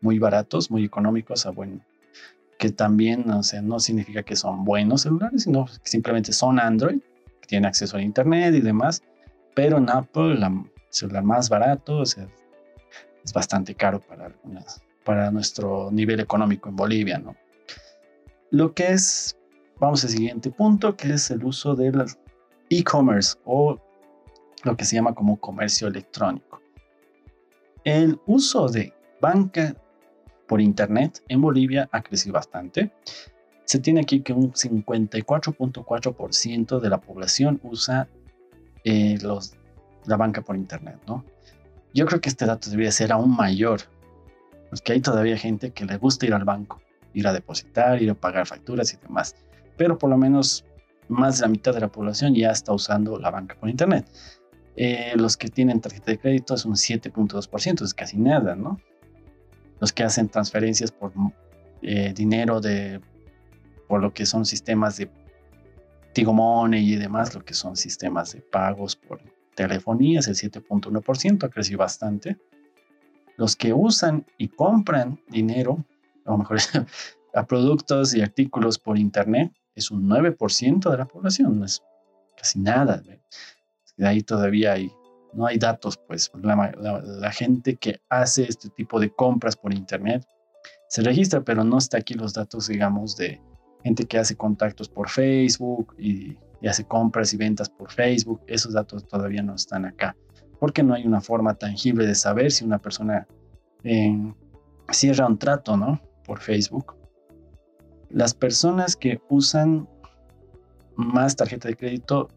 muy 0.00 0.18
baratos, 0.18 0.70
muy 0.70 0.84
económicos, 0.84 1.46
a 1.46 1.50
buen, 1.50 1.82
que 2.58 2.70
también 2.70 3.30
o 3.30 3.42
sea, 3.42 3.62
no 3.62 3.78
significa 3.78 4.22
que 4.22 4.36
son 4.36 4.64
buenos 4.64 5.02
celulares, 5.02 5.42
sino 5.42 5.66
que 5.66 5.88
simplemente 5.88 6.32
son 6.32 6.58
Android, 6.58 6.98
tienen 7.46 7.66
acceso 7.66 7.96
a 7.96 8.02
Internet 8.02 8.54
y 8.54 8.60
demás, 8.60 9.02
pero 9.54 9.78
en 9.78 9.90
Apple, 9.90 10.34
el 10.34 10.70
celular 10.88 11.24
más 11.24 11.48
barato, 11.48 12.02
es 12.02 12.16
bastante 13.34 13.74
caro 13.74 14.00
para, 14.00 14.32
para 15.04 15.30
nuestro 15.30 15.90
nivel 15.92 16.20
económico 16.20 16.68
en 16.68 16.76
Bolivia, 16.76 17.18
¿no? 17.18 17.36
Lo 18.50 18.74
que 18.74 18.92
es, 18.92 19.38
vamos 19.80 20.04
al 20.04 20.10
siguiente 20.10 20.50
punto, 20.50 20.94
que 20.96 21.14
es 21.14 21.30
el 21.30 21.42
uso 21.44 21.74
del 21.74 22.04
e-commerce 22.70 23.38
o 23.44 23.80
lo 24.62 24.76
que 24.76 24.84
se 24.84 24.94
llama 24.96 25.14
como 25.14 25.40
comercio 25.40 25.88
electrónico. 25.88 26.60
El 27.84 28.20
uso 28.26 28.68
de 28.68 28.92
banca 29.20 29.74
por 30.46 30.60
Internet 30.60 31.24
en 31.28 31.40
Bolivia 31.40 31.88
ha 31.90 32.02
crecido 32.02 32.34
bastante. 32.34 32.92
Se 33.64 33.80
tiene 33.80 34.02
aquí 34.02 34.20
que 34.20 34.32
un 34.32 34.52
54.4% 34.52 36.78
de 36.78 36.88
la 36.88 37.00
población 37.00 37.58
usa 37.64 38.08
eh, 38.84 39.18
los, 39.22 39.56
la 40.04 40.16
banca 40.16 40.42
por 40.42 40.54
Internet, 40.54 41.00
¿no? 41.08 41.24
Yo 41.92 42.06
creo 42.06 42.20
que 42.20 42.28
este 42.28 42.46
dato 42.46 42.70
debería 42.70 42.92
ser 42.92 43.10
aún 43.10 43.34
mayor, 43.34 43.80
porque 44.70 44.92
hay 44.92 45.00
todavía 45.00 45.36
gente 45.36 45.72
que 45.72 45.84
le 45.84 45.96
gusta 45.96 46.26
ir 46.26 46.34
al 46.34 46.44
banco 46.44 46.80
ir 47.16 47.26
a 47.26 47.32
depositar, 47.32 48.00
ir 48.02 48.10
a 48.10 48.14
pagar 48.14 48.46
facturas 48.46 48.92
y 48.92 48.98
demás. 48.98 49.34
Pero 49.78 49.96
por 49.96 50.10
lo 50.10 50.18
menos 50.18 50.66
más 51.08 51.38
de 51.38 51.42
la 51.42 51.48
mitad 51.48 51.72
de 51.72 51.80
la 51.80 51.88
población 51.88 52.34
ya 52.34 52.50
está 52.50 52.72
usando 52.72 53.18
la 53.18 53.30
banca 53.30 53.56
por 53.58 53.70
Internet. 53.70 54.06
Eh, 54.76 55.14
los 55.16 55.38
que 55.38 55.48
tienen 55.48 55.80
tarjeta 55.80 56.10
de 56.10 56.18
crédito 56.18 56.54
es 56.54 56.66
un 56.66 56.74
7.2%, 56.74 57.82
es 57.82 57.94
casi 57.94 58.18
nada, 58.18 58.54
¿no? 58.54 58.78
Los 59.80 59.94
que 59.94 60.04
hacen 60.04 60.28
transferencias 60.28 60.92
por 60.92 61.12
eh, 61.80 62.12
dinero 62.14 62.60
de, 62.60 63.00
por 63.88 64.02
lo 64.02 64.12
que 64.12 64.26
son 64.26 64.44
sistemas 64.44 64.98
de 64.98 65.10
Tigo 66.12 66.34
Money 66.34 66.92
y 66.92 66.96
demás, 66.96 67.34
lo 67.34 67.42
que 67.42 67.54
son 67.54 67.76
sistemas 67.76 68.34
de 68.34 68.42
pagos 68.42 68.94
por 68.94 69.20
telefonía, 69.54 70.20
es 70.20 70.28
el 70.28 70.34
7.1%, 70.34 71.44
ha 71.44 71.48
crecido 71.48 71.78
bastante. 71.78 72.36
Los 73.38 73.56
que 73.56 73.72
usan 73.72 74.26
y 74.36 74.48
compran 74.48 75.18
dinero 75.28 75.82
o 76.26 76.36
mejor 76.36 76.58
a 77.34 77.46
productos 77.46 78.14
y 78.14 78.22
artículos 78.22 78.78
por 78.78 78.98
Internet, 78.98 79.52
es 79.74 79.90
un 79.90 80.08
9% 80.08 80.90
de 80.90 80.96
la 80.96 81.04
población, 81.04 81.58
no 81.58 81.66
es 81.66 81.82
casi 82.36 82.58
nada. 82.58 83.02
De 83.96 84.06
ahí 84.06 84.22
todavía 84.22 84.72
hay, 84.72 84.90
no 85.34 85.46
hay 85.46 85.58
datos, 85.58 85.98
pues 86.08 86.32
la, 86.42 87.30
gente 87.30 87.76
que 87.76 88.00
hace 88.08 88.44
este 88.44 88.70
tipo 88.70 88.98
de 88.98 89.10
compras 89.10 89.54
por 89.54 89.74
Internet 89.74 90.24
se 90.88 91.02
registra, 91.02 91.42
pero 91.42 91.62
no 91.62 91.78
está 91.78 91.98
aquí 91.98 92.14
los 92.14 92.32
datos, 92.32 92.68
digamos, 92.68 93.16
de 93.16 93.40
gente 93.84 94.06
que 94.06 94.18
hace 94.18 94.34
contactos 94.36 94.88
por 94.88 95.08
Facebook 95.08 95.94
y, 95.98 96.38
hace 96.66 96.84
compras 96.84 97.32
y 97.32 97.36
ventas 97.36 97.68
por 97.68 97.92
Facebook. 97.92 98.40
Esos 98.48 98.72
datos 98.72 99.06
todavía 99.06 99.42
no 99.42 99.54
están 99.54 99.84
acá. 99.84 100.16
porque 100.58 100.82
no 100.82 100.94
hay 100.94 101.06
una 101.06 101.20
forma 101.20 101.54
tangible 101.54 102.06
de 102.06 102.14
saber 102.14 102.50
si 102.50 102.64
una 102.64 102.78
persona 102.78 103.26
eh, 103.84 104.32
cierra 104.90 105.26
un 105.26 105.38
trato, 105.38 105.76
¿no? 105.76 106.00
Por 106.26 106.40
Facebook. 106.40 106.96
Las 108.10 108.34
personas 108.34 108.96
que 108.96 109.20
usan 109.28 109.88
más 110.96 111.36
tarjeta 111.36 111.68
de 111.68 111.76
crédito 111.76 112.28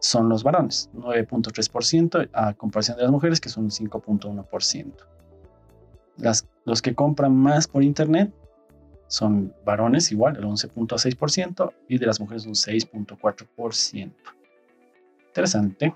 son 0.00 0.28
los 0.28 0.42
varones, 0.42 0.90
9.3% 0.94 2.28
a 2.32 2.54
comparación 2.54 2.96
de 2.96 3.04
las 3.04 3.12
mujeres 3.12 3.40
que 3.40 3.48
son 3.48 3.70
5.1%. 3.70 4.92
Los 6.64 6.82
que 6.82 6.94
compran 6.94 7.34
más 7.34 7.68
por 7.68 7.82
internet 7.82 8.32
son 9.08 9.54
varones 9.64 10.10
igual, 10.12 10.36
el 10.36 10.44
11.6% 10.44 11.72
y 11.88 11.98
de 11.98 12.06
las 12.06 12.20
mujeres 12.20 12.46
un 12.46 12.54
6.4%. 12.54 14.12
Interesante. 15.28 15.94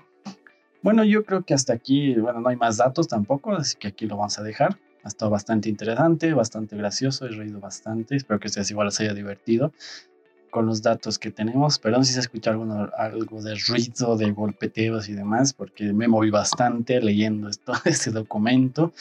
Bueno, 0.81 1.03
yo 1.03 1.23
creo 1.25 1.43
que 1.43 1.53
hasta 1.53 1.73
aquí, 1.73 2.15
bueno, 2.15 2.39
no 2.39 2.49
hay 2.49 2.55
más 2.55 2.77
datos 2.77 3.07
tampoco, 3.07 3.53
así 3.53 3.77
que 3.77 3.87
aquí 3.89 4.07
lo 4.07 4.17
vamos 4.17 4.39
a 4.39 4.43
dejar. 4.43 4.77
Ha 5.03 5.07
estado 5.07 5.31
bastante 5.31 5.69
interesante, 5.69 6.33
bastante 6.33 6.75
gracioso, 6.77 7.25
he 7.25 7.29
reído 7.29 7.59
bastante. 7.59 8.15
Espero 8.15 8.39
que 8.39 8.47
ustedes 8.47 8.69
igual 8.71 8.87
les 8.87 8.99
haya 8.99 9.13
divertido 9.13 9.73
con 10.51 10.67
los 10.67 10.81
datos 10.81 11.17
que 11.17 11.31
tenemos. 11.31 11.79
Perdón 11.79 12.05
si 12.05 12.13
se 12.13 12.19
escucha 12.19 12.51
algo, 12.51 12.65
algo 12.97 13.41
de 13.41 13.55
ruido, 13.67 14.15
de 14.17 14.31
golpeteos 14.31 15.09
y 15.09 15.13
demás, 15.13 15.53
porque 15.53 15.91
me 15.93 16.07
moví 16.07 16.29
bastante 16.29 17.01
leyendo 17.01 17.49
esto, 17.49 17.73
este 17.85 18.11
documento. 18.11 18.93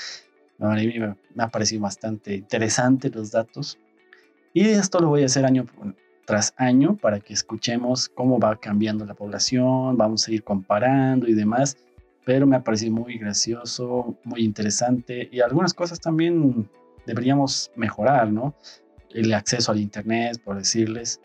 Me 0.59 1.17
ha 1.39 1.49
parecido 1.49 1.83
bastante 1.83 2.35
interesante 2.35 3.11
los 3.11 3.31
datos. 3.31 3.79
Y 4.53 4.65
esto 4.69 5.01
lo 5.01 5.09
voy 5.09 5.23
a 5.23 5.27
hacer 5.27 5.45
año 5.45 5.67
tras 6.25 6.55
año 6.57 6.97
para 6.97 7.21
que 7.21 7.33
escuchemos 7.35 8.09
cómo 8.09 8.39
va 8.39 8.57
cambiando 8.57 9.05
la 9.05 9.15
población, 9.15 9.97
vamos 9.97 10.29
a 10.29 10.33
ir 10.33 10.45
comparando 10.45 11.27
y 11.27 11.35
demás 11.35 11.77
pero 12.25 12.47
me 12.47 12.57
ha 12.57 12.65
parecido 12.65 12.93
muy 12.93 13.19
gracioso, 13.19 14.17
muy 14.25 14.45
interesante 14.45 15.29
y 15.33 15.41
algunas 15.41 15.75
cosas 15.75 16.01
también 16.01 16.69
deberíamos 17.07 17.71
mejorar, 17.77 18.33
¿no? 18.33 18.55
El 19.13 19.33
acceso 19.35 19.73
al 19.73 19.81
Internet, 19.81 20.41
por 20.45 20.57
decirles. 20.57 21.21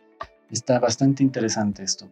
Está 0.51 0.79
bastante 0.79 1.23
interesante 1.23 1.83
esto. 1.83 2.09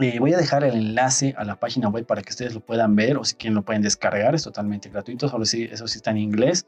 Eh, 0.00 0.18
voy 0.18 0.32
a 0.32 0.36
dejar 0.36 0.64
el 0.64 0.74
enlace 0.74 1.34
a 1.36 1.44
la 1.44 1.58
página 1.60 1.88
web 1.88 2.04
para 2.04 2.22
que 2.22 2.30
ustedes 2.30 2.54
lo 2.54 2.60
puedan 2.60 2.96
ver 2.96 3.16
o 3.16 3.24
si 3.24 3.36
quieren 3.36 3.54
lo 3.54 3.62
pueden 3.62 3.82
descargar, 3.82 4.34
es 4.34 4.42
totalmente 4.42 4.88
gratuito, 4.88 5.28
solo 5.28 5.44
si 5.44 5.64
eso 5.64 5.86
sí 5.86 5.98
está 5.98 6.10
en 6.10 6.18
inglés, 6.18 6.66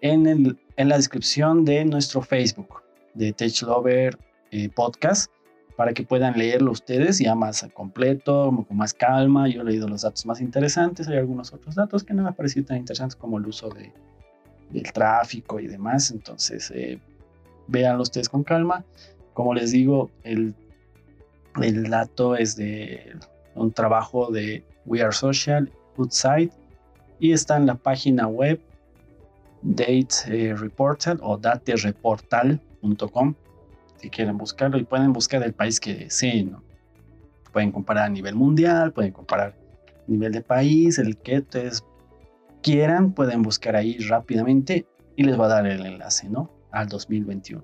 en, 0.00 0.26
el, 0.26 0.58
en 0.76 0.88
la 0.88 0.96
descripción 0.96 1.66
de 1.66 1.84
nuestro 1.84 2.22
Facebook 2.22 2.82
de 3.12 3.32
Tech 3.34 3.60
Lover 3.62 4.18
eh, 4.50 4.70
Podcast 4.70 5.30
para 5.76 5.92
que 5.92 6.02
puedan 6.02 6.38
leerlo 6.38 6.70
ustedes 6.70 7.18
ya 7.18 7.34
más 7.34 7.66
completo, 7.72 8.64
con 8.68 8.76
más 8.76 8.92
calma. 8.94 9.48
Yo 9.48 9.62
he 9.62 9.64
leído 9.64 9.88
los 9.88 10.02
datos 10.02 10.26
más 10.26 10.40
interesantes, 10.40 11.08
hay 11.08 11.16
algunos 11.16 11.52
otros 11.52 11.74
datos 11.74 12.04
que 12.04 12.14
no 12.14 12.22
me 12.22 12.28
han 12.28 12.34
parecido 12.34 12.66
tan 12.66 12.76
interesantes 12.78 13.16
como 13.16 13.38
el 13.38 13.46
uso 13.46 13.68
de, 13.70 13.92
del 14.70 14.92
tráfico 14.92 15.60
y 15.60 15.66
demás. 15.66 16.10
Entonces, 16.10 16.70
eh, 16.74 16.98
véanlo 17.68 18.02
ustedes 18.02 18.28
con 18.28 18.44
calma. 18.44 18.84
Como 19.32 19.54
les 19.54 19.72
digo, 19.72 20.10
el, 20.24 20.54
el 21.60 21.88
dato 21.88 22.36
es 22.36 22.56
de 22.56 23.16
un 23.54 23.72
trabajo 23.72 24.30
de 24.30 24.64
We 24.84 25.02
Are 25.02 25.12
Social, 25.12 25.72
Goodside, 25.96 26.50
y 27.18 27.32
está 27.32 27.56
en 27.56 27.66
la 27.66 27.76
página 27.76 28.26
web 28.26 28.60
Date 29.62 30.08
eh, 30.26 30.54
Reportal 30.54 31.18
o 31.22 31.38
datereportal.com 31.38 33.34
si 34.02 34.10
quieren 34.10 34.36
buscarlo 34.36 34.78
y 34.78 34.84
pueden 34.84 35.12
buscar 35.12 35.42
el 35.44 35.52
país 35.52 35.78
que 35.78 35.94
deseen. 35.94 36.56
Pueden 37.52 37.70
comparar 37.70 38.06
a 38.06 38.08
nivel 38.08 38.34
mundial, 38.34 38.92
pueden 38.92 39.12
comparar 39.12 39.54
a 39.90 40.10
nivel 40.10 40.32
de 40.32 40.42
país, 40.42 40.98
el 40.98 41.16
que 41.18 41.38
ustedes 41.38 41.84
quieran, 42.62 43.12
pueden 43.12 43.42
buscar 43.42 43.76
ahí 43.76 43.98
rápidamente 43.98 44.86
y 45.14 45.22
les 45.22 45.38
va 45.38 45.46
a 45.46 45.48
dar 45.48 45.66
el 45.66 45.86
enlace, 45.86 46.28
¿no? 46.28 46.50
Al 46.72 46.88
2021. 46.88 47.62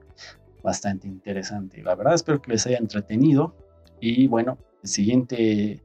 Bastante 0.63 1.09
interesante. 1.09 1.83
La 1.83 1.97
verdad 1.97 2.15
espero 2.15 2.41
que 2.41 2.53
les 2.53 2.67
haya 2.67 2.79
entretenido 2.79 3.57
y 4.01 4.29
bueno, 4.29 4.59
el 4.83 4.89
siguiente, 4.89 5.83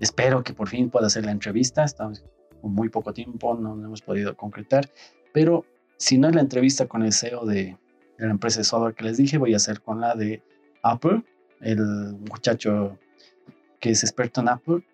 espero 0.00 0.42
que 0.42 0.52
por 0.52 0.68
fin 0.68 0.90
pueda 0.90 1.06
hacer 1.06 1.24
la 1.24 1.32
entrevista. 1.32 1.84
Estamos 1.84 2.24
con 2.60 2.74
muy 2.74 2.90
poco 2.90 3.14
tiempo, 3.14 3.54
no 3.54 3.72
hemos 3.72 4.02
podido 4.02 4.36
concretar, 4.36 4.90
pero 5.32 5.64
si 5.96 6.18
no 6.18 6.28
es 6.28 6.34
la 6.34 6.42
entrevista 6.42 6.86
con 6.86 7.02
el 7.02 7.12
CEO 7.12 7.46
de, 7.46 7.78
la 8.18 8.30
empresa 8.30 8.60
de 8.60 8.64
software 8.64 8.94
que 8.94 9.04
les 9.04 9.16
dije, 9.16 9.38
voy 9.38 9.54
a 9.54 9.56
hacer 9.56 9.80
con 9.80 10.00
la 10.00 10.14
de 10.14 10.42
Apple, 10.82 11.22
el 11.60 12.16
muchacho 12.30 12.98
que 13.80 13.90
es 13.90 14.02
experto 14.02 14.40
en 14.40 14.48
Apple, 14.48 14.84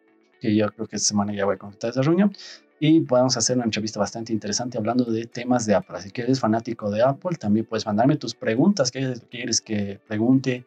que 0.41 0.55
yo 0.55 0.68
creo 0.73 0.87
que 0.87 0.97
esta 0.97 1.09
semana 1.09 1.35
ya 1.35 1.45
voy 1.45 1.57
a 1.57 1.59
conectar 1.59 1.91
esa 1.91 2.03
reunión, 2.03 2.33
y 2.79 3.03
podemos 3.03 3.37
hacer 3.37 3.57
una 3.57 3.66
entrevista 3.66 4.01
bastante 4.01 4.33
interesante 4.33 4.79
hablando 4.79 5.05
de 5.05 5.27
temas 5.27 5.66
de 5.66 5.75
Apple. 5.75 5.99
Así 5.99 6.11
que 6.11 6.23
eres 6.23 6.41
fanático 6.41 6.91
de 6.91 7.03
Apple, 7.03 7.37
también 7.37 7.66
puedes 7.66 7.85
mandarme 7.85 8.16
tus 8.16 8.35
preguntas, 8.35 8.91
qué 8.91 9.14
quieres 9.31 9.61
que 9.61 10.01
pregunte, 10.09 10.64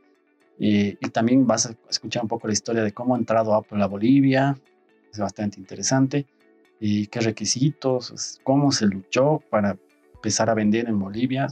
y 0.59 0.95
también 1.09 1.47
vas 1.47 1.65
a 1.65 1.75
escuchar 1.89 2.21
un 2.21 2.29
poco 2.29 2.47
la 2.47 2.53
historia 2.53 2.83
de 2.83 2.91
cómo 2.91 3.15
ha 3.15 3.17
entrado 3.17 3.55
Apple 3.55 3.81
a 3.81 3.87
Bolivia, 3.87 4.55
es 5.11 5.17
bastante 5.19 5.59
interesante, 5.59 6.27
y 6.79 7.07
qué 7.07 7.21
requisitos, 7.21 8.39
cómo 8.43 8.71
se 8.71 8.85
luchó 8.85 9.41
para 9.49 9.77
empezar 10.15 10.49
a 10.49 10.53
vender 10.53 10.87
en 10.87 10.99
Bolivia, 10.99 11.47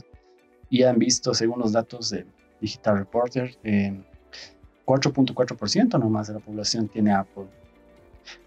y 0.72 0.84
han 0.84 0.98
visto, 0.98 1.34
según 1.34 1.58
los 1.58 1.72
datos 1.72 2.08
de 2.08 2.24
Digital 2.58 2.96
Reporter, 2.96 3.54
eh, 3.62 4.02
4.4% 4.86 6.00
nomás 6.00 6.28
de 6.28 6.32
la 6.32 6.40
población 6.40 6.88
tiene 6.88 7.12
Apple. 7.12 7.44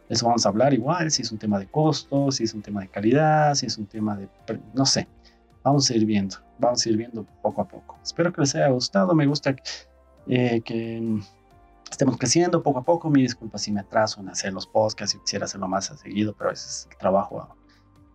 Eso 0.09 0.25
vamos 0.25 0.43
a 0.43 0.49
hablar 0.49 0.73
igual, 0.73 1.11
si 1.11 1.21
es 1.21 1.31
un 1.31 1.37
tema 1.37 1.59
de 1.59 1.67
costos, 1.67 2.37
si 2.37 2.45
es 2.45 2.55
un 2.55 2.63
tema 2.63 2.81
de 2.81 2.87
calidad, 2.87 3.53
si 3.53 3.67
es 3.67 3.77
un 3.77 3.85
tema 3.85 4.17
de... 4.17 4.27
no 4.73 4.87
sé, 4.87 5.07
vamos 5.61 5.87
a 5.91 5.95
ir 5.95 6.03
viendo, 6.03 6.37
vamos 6.57 6.83
a 6.83 6.89
ir 6.89 6.97
viendo 6.97 7.23
poco 7.43 7.61
a 7.61 7.67
poco. 7.67 7.99
Espero 8.01 8.33
que 8.33 8.41
les 8.41 8.55
haya 8.55 8.69
gustado, 8.69 9.13
me 9.13 9.27
gusta 9.27 9.55
eh, 10.25 10.61
que 10.61 11.19
estemos 11.91 12.17
creciendo 12.17 12.63
poco 12.63 12.79
a 12.79 12.83
poco. 12.83 13.07
Mi 13.11 13.21
disculpa 13.21 13.59
si 13.59 13.71
me 13.71 13.81
atraso 13.81 14.19
en 14.19 14.29
hacer 14.29 14.51
los 14.51 14.65
podcasts 14.65 15.13
y 15.13 15.19
quisiera 15.19 15.45
hacerlo 15.45 15.67
más 15.67 15.93
seguido, 16.01 16.33
pero 16.35 16.51
ese 16.51 16.65
es 16.65 16.87
el 16.89 16.97
trabajo, 16.97 17.55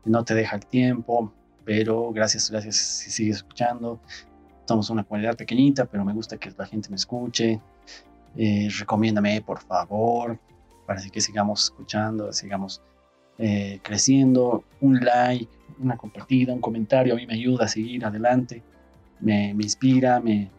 no 0.05 0.25
te 0.25 0.35
deja 0.35 0.57
el 0.57 0.67
tiempo 0.67 1.33
pero 1.71 2.11
gracias, 2.11 2.51
gracias 2.51 2.75
si 2.75 3.13
sigues 3.13 3.37
escuchando. 3.37 4.01
Somos 4.67 4.91
una 4.91 5.05
comunidad 5.05 5.37
pequeñita, 5.37 5.85
pero 5.85 6.05
me 6.05 6.13
gusta 6.13 6.37
que 6.37 6.51
la 6.59 6.67
gente 6.67 6.89
me 6.91 6.97
escuche. 6.97 7.61
Eh, 8.37 8.69
recomiéndame, 8.77 9.41
por 9.41 9.61
favor, 9.61 10.37
para 10.85 11.01
que 11.01 11.21
sigamos 11.21 11.63
escuchando, 11.63 12.33
sigamos 12.33 12.83
eh, 13.39 13.79
creciendo. 13.85 14.65
Un 14.81 14.99
like, 14.99 15.49
una 15.79 15.97
compartida, 15.97 16.53
un 16.53 16.61
comentario, 16.61 17.15
a 17.15 17.17
mí 17.17 17.25
me 17.25 17.35
ayuda 17.35 17.67
a 17.67 17.69
seguir 17.69 18.05
adelante, 18.05 18.65
me, 19.21 19.55
me 19.55 19.63
inspira, 19.63 20.19
me, 20.19 20.51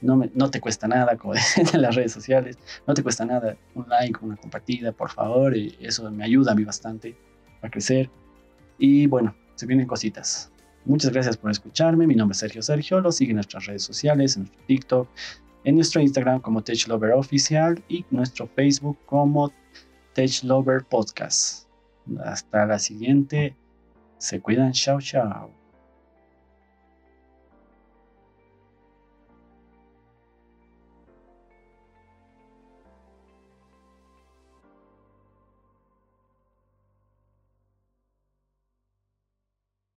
no, 0.00 0.14
me, 0.14 0.30
no, 0.34 0.52
te 0.52 0.60
cuesta 0.60 0.86
nada, 0.86 1.16
como 1.16 1.34
en 1.74 1.82
las 1.82 1.96
redes 1.96 2.12
sociales, 2.12 2.56
no 2.86 2.94
te 2.94 3.02
cuesta 3.02 3.24
nada 3.24 3.56
un 3.74 3.88
like, 3.88 4.20
una 4.24 4.36
compartida, 4.36 4.92
por 4.92 5.10
favor, 5.10 5.56
eso 5.56 6.08
me 6.12 6.22
ayuda 6.22 6.52
a 6.52 6.54
mí 6.54 6.62
bastante 6.62 7.16
a 7.60 7.68
crecer. 7.68 8.08
Y 8.78 9.08
bueno, 9.08 9.34
se 9.54 9.66
vienen 9.66 9.86
cositas. 9.86 10.50
Muchas 10.84 11.12
gracias 11.12 11.36
por 11.36 11.50
escucharme. 11.50 12.06
Mi 12.06 12.14
nombre 12.14 12.32
es 12.32 12.38
Sergio 12.38 12.62
Sergio. 12.62 13.00
Lo 13.00 13.12
siguen 13.12 13.32
en 13.32 13.36
nuestras 13.36 13.66
redes 13.66 13.82
sociales, 13.82 14.36
en 14.36 14.42
nuestro 14.42 14.64
TikTok, 14.66 15.08
en 15.64 15.74
nuestro 15.76 16.00
Instagram 16.00 16.40
como 16.40 16.62
TechLover 16.62 17.12
Oficial 17.12 17.82
y 17.88 18.04
nuestro 18.10 18.48
Facebook 18.48 18.98
como 19.06 19.52
TechLover 20.14 20.84
Podcast. 20.84 21.68
Hasta 22.24 22.66
la 22.66 22.78
siguiente. 22.78 23.56
Se 24.18 24.40
cuidan. 24.40 24.72
Chao, 24.72 25.00
chao. 25.00 25.61